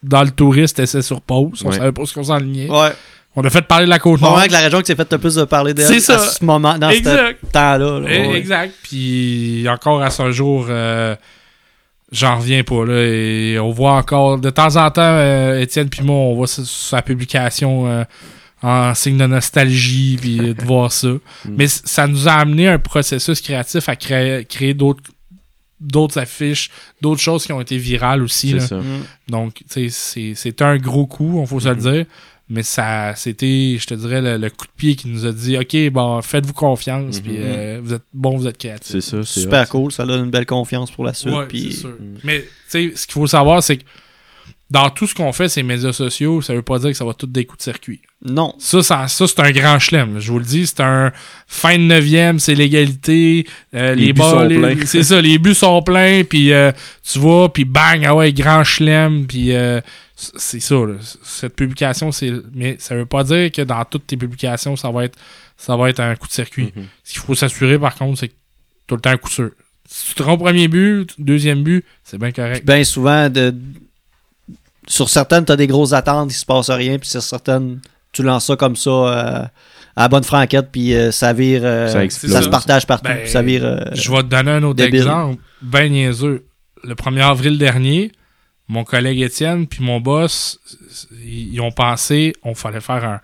[0.00, 1.62] dans le touriste était sur pause.
[1.64, 1.76] On Ouais.
[1.76, 2.70] savait pas ce qu'on s'enlignait.
[2.70, 2.92] Ouais.
[3.38, 4.42] On a fait parler de la côte nord.
[4.42, 6.14] Que la région qui s'est fait le plus de parler d'elle C'est ça.
[6.16, 7.38] à ce moment, dans Exact.
[7.44, 8.00] ce temps-là.
[8.00, 8.06] là.
[8.10, 8.38] Eh, Ouais.
[8.38, 8.74] Exact.
[8.82, 11.14] Puis encore à ce jour, euh,
[12.12, 12.84] j'en reviens pas.
[12.86, 16.46] Là, et on voit encore, de temps en temps, euh, Étienne puis moi, on voit
[16.46, 18.04] sa, sa publication euh,
[18.62, 21.08] en signe de nostalgie, puis de voir ça.
[21.46, 25.02] Mais c- ça nous a amené un processus créatif à créer, créer d'autres
[25.78, 26.70] d'autres affiches,
[27.02, 28.48] d'autres choses qui ont été virales aussi.
[28.52, 28.66] C'est là.
[28.66, 28.76] ça.
[28.76, 29.02] Mm.
[29.28, 31.80] Donc, tu sais, c'est- un gros coup, on faut se le Mhm.
[31.82, 32.04] dire.
[32.48, 35.58] Mais ça, c'était, je te dirais, le, le coup de pied qui nous a dit,
[35.58, 37.22] OK, bon, faites-vous confiance, Mhm.
[37.22, 38.92] puis euh, vous êtes bon, vous êtes créatif.
[38.92, 39.16] C'est ça.
[39.24, 41.34] c'est Super cool, ça donne une belle confiance pour la suite.
[41.34, 41.88] Ouais, puis- sûr.
[41.90, 42.18] Mm.
[42.22, 43.82] Mais, tu sais, ce qu'il faut savoir, c'est que
[44.70, 47.14] dans tout ce qu'on fait, ces médias sociaux, ça veut pas dire que ça va
[47.14, 48.00] tout des coups de circuit.
[48.24, 48.52] Non.
[48.58, 50.18] Ça, ça, ça, c'est un grand chelem.
[50.18, 51.12] Je vous le dis, c'est un
[51.46, 53.46] fin de neuvième, c'est l'égalité.
[53.74, 54.76] euh, Les les buts sont les- pleins.
[54.86, 56.72] C'est ça, les buts sont pleins, puis euh,
[57.08, 59.80] tu vois, puis bang, ah ouais, grand chelem, puis euh,
[60.16, 60.74] c'est ça.
[60.76, 60.94] là.
[61.22, 65.04] Cette publication, c'est, mais ça veut pas dire que dans toutes tes publications, ça va
[65.04, 65.18] être,
[65.58, 66.72] ça va être un coup de circuit.
[66.74, 66.84] Mhm.
[67.04, 68.34] Ce qu'il faut s'assurer, par contre, c'est que
[68.86, 69.50] tout le temps un coup sûr.
[69.88, 72.66] Si tu te rends au premier but, deuxième but, c'est bien correct.
[72.66, 73.54] Bien souvent, de...
[74.88, 77.80] sur certaines, tu as des grosses attentes, il se passe rien, puis sur certaines,
[78.12, 79.42] tu lances ça comme ça euh,
[79.96, 81.60] à la bonne franquette, puis euh, ça vire.
[81.64, 83.64] euh, Ça se partage partout, Ben, puis ça vire.
[83.64, 85.00] euh, Je vais te donner un autre débile.
[85.02, 86.46] exemple, ben niaiseux.
[86.84, 88.12] Le 1er avril dernier,
[88.68, 90.58] mon collègue Étienne puis mon boss,
[91.24, 93.20] ils ont pensé on fallait faire un,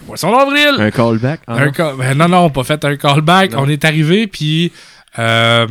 [0.00, 0.74] un poisson d'avril.
[0.78, 1.40] Un callback.
[1.46, 3.52] ah Un call- ben non, non, pas fait un callback.
[3.52, 3.62] Non.
[3.64, 4.72] On est arrivé, puis
[5.18, 5.66] euh,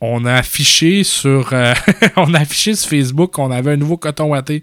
[0.00, 1.74] on a affiché sur euh,
[2.16, 4.62] on a affiché sur Facebook qu'on avait un nouveau coton watté.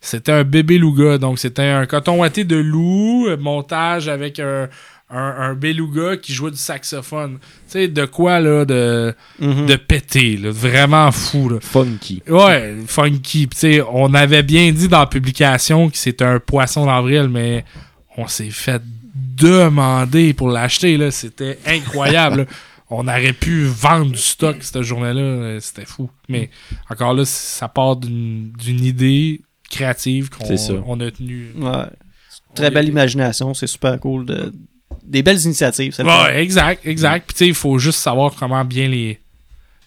[0.00, 4.68] C'était un bébé louga, donc c'était un coton watté de loup, euh, montage avec un,
[5.10, 7.38] un, un beluga qui jouait du saxophone.
[7.40, 9.66] Tu sais, de quoi, là, de, mhm.
[9.66, 11.58] de péter, là, vraiment fou, là.
[11.60, 12.22] Funky.
[12.28, 13.48] Ouais, funky.
[13.48, 17.64] Tu sais, on avait bien dit dans la publication que c'était un poisson d'avril, mais
[18.16, 18.82] on s'est fait
[19.14, 20.96] demander pour l'acheter.
[20.96, 21.10] là.
[21.10, 22.38] C'était incroyable.
[22.38, 22.44] là.
[22.90, 25.60] On aurait pu vendre du stock cette journée-là.
[25.60, 26.08] C'était fou.
[26.26, 26.48] Mais
[26.88, 30.46] encore là, ça part d'une d'une idée créative qu'on
[30.86, 31.52] on a tenue.
[31.58, 31.84] Ouais.
[32.54, 34.24] Très belle imagination, c'est super cool.
[34.24, 34.52] De...
[35.08, 35.92] Des belles initiatives,
[36.28, 37.24] exact, exact.
[37.26, 39.18] Puis tu sais, il faut juste savoir comment bien les,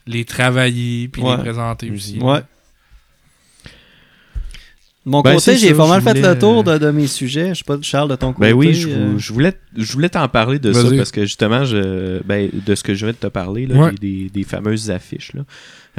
[0.08, 1.38] les travailler puis Ouais.
[1.38, 2.18] les présenter aussi.
[2.20, 2.42] Ouais.
[5.04, 7.50] De mon Ben, côté, j'ai pas mal fait voulais, le tour de, de mes sujets.
[7.50, 8.50] Je sais pas, Charles, de ton côté.
[8.50, 11.66] Ben oui, je, euh, je voulais, je voulais t'en parler de ça parce que justement,
[11.66, 13.92] je, ben, de ce que je viens de te parler, là, Ouais.
[13.94, 15.34] des, des- des fameuses affiches.
[15.34, 15.42] Là.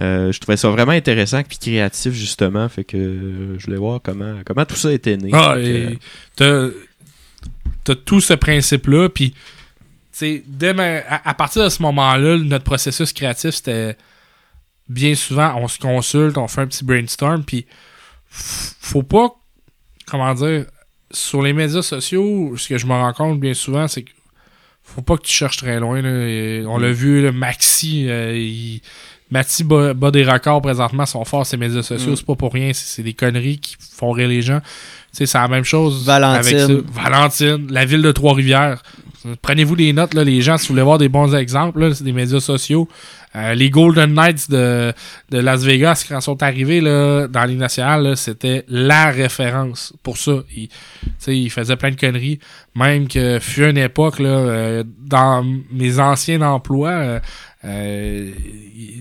[0.01, 2.69] Euh, je trouvais ça vraiment intéressant et créatif, justement.
[2.69, 5.31] Fait que euh, je voulais voir comment, comment tout ça était né.
[5.33, 5.99] Ah, et
[7.85, 9.35] t'as, tout ce principe-là, puis,
[10.47, 13.97] dès ma- à, à partir de ce moment-là, notre processus créatif, c'était
[14.89, 17.67] bien souvent, on se consulte, on fait un petit brainstorm, puis
[18.29, 19.35] faut pas,
[20.07, 20.67] comment dire,
[21.11, 24.11] sur les médias sociaux, ce que je me rends compte bien souvent, c'est que
[24.85, 26.03] faut pas que tu cherches très loin.
[26.03, 26.11] là.
[26.69, 28.81] On l'a vu, là, Maxi, euh, il-
[29.31, 32.17] Maxi bat, bat des records présentement, sont forts ces médias sociaux, Mm.
[32.17, 34.61] c'est pas pour rien, c'est, c'est des conneries qui font rire les gens.
[35.13, 36.57] Tu sais, c'est la même chose Valentine.
[36.57, 37.03] avec ça.
[37.03, 38.83] Valentine, la ville de Trois-Rivières.
[39.41, 42.03] Prenez-vous des notes, là, les gens, si vous voulez voir des bons exemples, là, c'est
[42.03, 42.89] des médias sociaux.
[43.37, 44.93] Euh, les Golden Knights de,
[45.31, 49.11] de Las Vegas, quand ils sont arrivés là, dans la Ligue nationale, là, c'était la
[49.11, 50.43] référence pour ça.
[50.57, 50.77] Ils, tu
[51.19, 52.41] sais, ils faisaient plein de conneries.
[52.75, 57.21] Même que fut une époque, là, euh, dans mes anciens emplois, euh,
[57.65, 58.31] euh,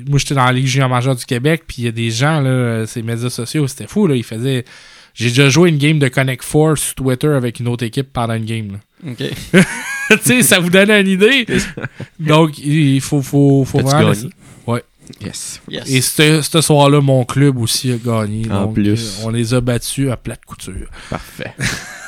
[0.07, 2.41] moi j'étais dans la Ligue junior majeure du Québec, puis il y a des gens,
[2.41, 4.65] là, euh, ces médias sociaux, c'était fou, là, ils faisaient...
[5.13, 8.33] J'ai déjà joué une game de Connect Four sur Twitter avec une autre équipe pendant
[8.35, 8.71] une game.
[8.73, 9.11] là.
[9.11, 9.17] Ok.
[10.09, 11.45] tu sais, ça vous donne une idée.
[12.19, 14.11] Donc, il faut, faut, faut vraiment...
[14.13, 14.29] gagné?
[14.67, 14.83] Ouais.
[15.19, 15.61] Yes.
[15.69, 15.89] Yes.
[15.89, 18.49] Et ce ce soir-là, mon club aussi a gagné.
[18.49, 19.19] En donc, plus.
[19.19, 20.87] euh, on les a battus à plate couture.
[21.09, 21.53] Parfait.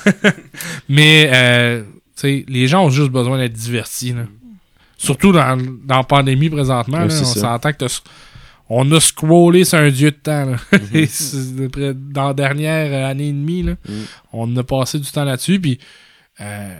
[0.90, 4.14] Mais, euh, tu sais, les gens ont juste besoin d'être divertis.
[4.14, 4.24] là.
[4.98, 7.00] Surtout dans, dans la pandémie présentement.
[7.00, 7.40] Ouais, là, c'est on ça.
[7.42, 8.02] s'entend que t'as-
[8.76, 10.46] on a scrollé sur un dieu de temps.
[10.46, 10.58] là.
[10.72, 11.94] Mhm.
[12.12, 14.06] Dans la dernière euh, année et demie, là, Mhm.
[14.34, 15.60] on a passé du temps là-dessus.
[15.60, 15.80] Puis
[16.42, 16.80] euh,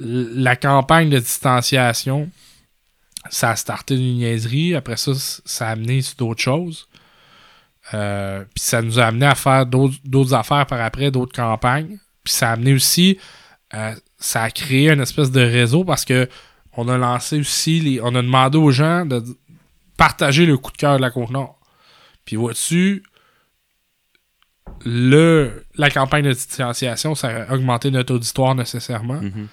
[0.00, 2.28] la campagne de distanciation,
[3.30, 4.74] ça a starté d'une niaiserie.
[4.74, 6.88] Après ça, ça a amené sur d'autres choses.
[7.94, 11.98] Euh, puis ça nous a amené à faire d'autres affaires par après, d'autres campagnes.
[12.24, 13.18] Puis ça a amené aussi,
[13.74, 16.28] euh, ça a créé une espèce de réseau parce que
[16.76, 19.22] on a lancé aussi, les, on a demandé aux gens de
[20.02, 21.58] partager le coup de cœur de la Côte-Nord.
[22.24, 23.04] Puis vois-tu,
[24.84, 29.20] le, la campagne de distanciation, ça a augmenté notre auditoire nécessairement.
[29.20, 29.46] Mhm.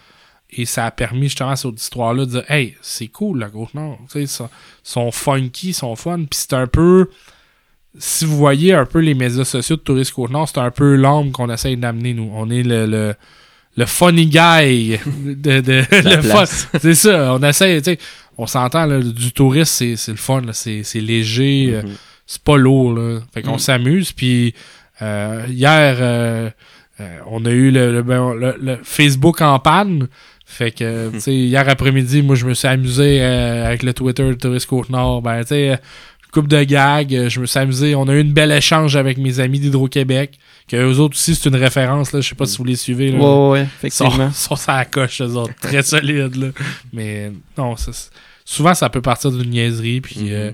[0.52, 4.00] Et ça a permis justement à cette auditoire-là de dire Hey, c'est cool la Côte-Nord.
[4.26, 4.50] Ça-
[4.82, 6.18] sont funky, sont fun.
[6.30, 7.10] Puis c'est un peu.
[8.00, 11.32] Si vous voyez un peu les médias sociaux de Tourisme Côte-Nord, c'est un peu l'âme
[11.32, 12.32] qu'on essaye d'amener, nous.
[12.34, 13.14] On est le, le,
[13.78, 15.84] le funny guy de.
[16.82, 17.36] C'est ça.
[17.36, 18.00] On sais.
[18.42, 21.90] On s'entend, là, du tourisme, c'est, c'est le fun, c'est, c'est léger, euh, Mhm.
[22.26, 23.20] c'est pas lourd, là.
[23.34, 23.60] Fait qu'on Mm.
[23.60, 24.12] s'amuse.
[24.14, 24.54] Puis
[25.02, 26.50] euh, hier, euh,
[27.28, 30.08] on a eu le, le- ben, le- le Facebook en panne.
[30.46, 34.34] Fait que, tu sais, hier après-midi, moi, je me suis amusé avec le Twitter de
[34.34, 35.22] Touriste Côte-Nord.
[35.22, 35.80] Ben, tu sais,
[36.32, 37.96] coupe de gags, euh, je me suis amusé.
[37.96, 40.38] On a eu une belle échange avec mes amis d'Hydro-Québec.
[40.68, 42.22] Que eux autres aussi, c'est une référence, là.
[42.22, 43.18] Je sais pas si vous les suivez, là.
[43.20, 44.32] Ouais, ouais, ouais, Ils sont, effectivement.
[44.32, 45.54] sont la coche, eux autres.
[45.62, 46.48] Très solides, là.
[46.94, 47.92] Mais non, ça,
[48.50, 50.28] souvent, ça peut partir d'une niaiserie, puis Mhm.
[50.32, 50.52] euh,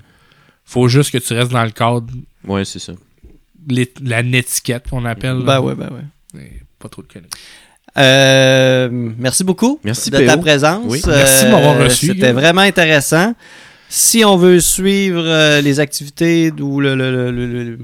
[0.66, 2.08] faut juste que tu restes dans le cadre,
[2.46, 2.94] Ouais, c'est ça.
[4.04, 5.38] la netiquette qu'on appelle.
[5.40, 5.62] Ben là.
[5.62, 5.90] ouais, ben
[6.34, 6.52] ouais.
[6.80, 7.30] Pas trop de conneries.
[7.98, 10.84] Euh, merci beaucoup Merci, de ta présence.
[10.90, 11.02] Oui.
[11.08, 13.34] Merci de m'avoir Euh, reçu, C'était vraiment intéressant.
[13.88, 17.80] Si on veut suivre euh, les activités ou le, le, le, le- le-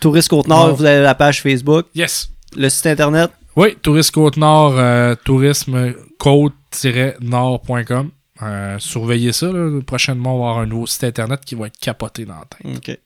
[0.00, 0.74] Touriste Côte-Nord, Non.
[0.74, 2.30] vous avez la page Facebook, Yes!
[2.56, 3.30] le site internet.
[3.56, 8.10] Oui, Tourisme Côte-Nord, euh, tourisme côte-nord.com.
[8.42, 9.80] Euh, surveillez ça, là.
[9.86, 12.76] Prochainement, on va avoir un nouveau site internet qui va être capoté dans la tête.
[12.76, 12.98] OK.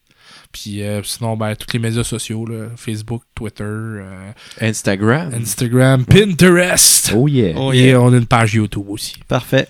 [0.52, 5.32] Puis euh, sinon, ben, tous les médias sociaux, là, Facebook, Twitter, euh, Instagram.
[5.34, 7.12] Instagram, Pinterest.
[7.14, 7.54] Oh yeah.
[7.56, 8.00] Oh, Et yeah.
[8.00, 9.14] on a une page YouTube aussi.
[9.26, 9.68] Parfait.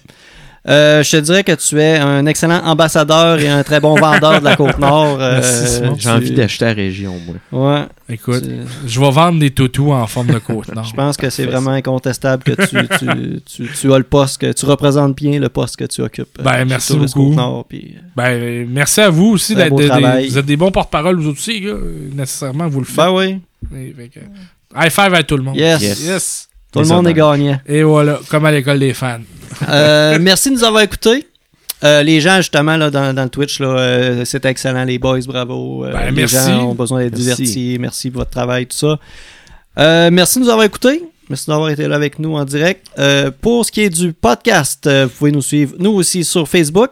[0.68, 4.38] Euh, je te dirais que tu es un excellent ambassadeur et un très bon vendeur
[4.38, 5.16] de la Côte-Nord.
[5.20, 5.40] euh.
[5.96, 7.14] J'ai tu- envie d'acheter à région,
[7.50, 7.80] moi.
[7.80, 7.86] Ouais.
[8.08, 10.84] Écoute, tu- je vais vendre des toutous en forme de côte nord.
[10.84, 14.52] Je pense que c'est vraiment incontestable que tu, tu, tu, tu as le poste, que
[14.52, 16.38] tu représentes bien le poste que tu occupes.
[16.38, 17.26] euh, Ben, merci beaucoup.
[17.28, 21.30] Côte-Nord, puis, Ben, merci à vous aussi d'être des, vous êtes des bons porte-parole vous
[21.32, 21.64] aussi.
[22.14, 22.96] Nécessairement, vous le faites.
[22.96, 23.40] Ben oui,
[23.76, 24.20] Et fait que,
[24.76, 25.56] high five à tout le monde.
[25.56, 25.82] yes.
[25.82, 26.06] Yes.
[26.06, 26.48] Yes.
[26.72, 27.58] Tout le monde est gagnant.
[27.66, 29.20] Et voilà, comme à l'école des fans.
[29.68, 31.26] Euh, merci de nous avoir écoutés.
[31.84, 35.18] Euh, les gens, justement, là, dans, dans le Twitch, là, euh, c'est excellent, les boys,
[35.26, 35.84] bravo.
[35.84, 36.36] Euh, Ben, les merci.
[36.36, 37.42] gens ont besoin d'être Merci.
[37.42, 37.76] divertis.
[37.80, 38.98] Merci pour votre travail, tout ça.
[39.78, 41.02] Euh, merci de nous avoir écoutés.
[41.28, 42.86] Merci d'avoir été là avec nous en direct.
[42.98, 46.46] Euh, pour ce qui est du podcast, euh, vous pouvez nous suivre, nous aussi, sur
[46.48, 46.90] Facebook.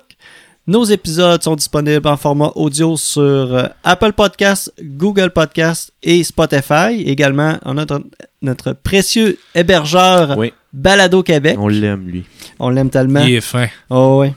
[0.71, 7.03] Nos épisodes sont disponibles en format audio sur euh, Apple Podcasts, Google Podcasts et Spotify.
[7.07, 8.03] Également, on a notre,
[8.41, 11.57] notre précieux hébergeur Oui, Balado Québec.
[11.59, 12.25] on l'aime, lui.
[12.61, 13.25] On l'aime tellement.
[13.25, 13.67] Il est fin.
[13.91, 14.33] Oh, ouais.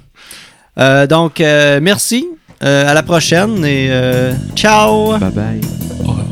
[0.79, 2.27] Euh, donc, euh, merci.
[2.63, 5.19] Euh, à la prochaine et euh, ciao!
[5.19, 6.22] Bye bye.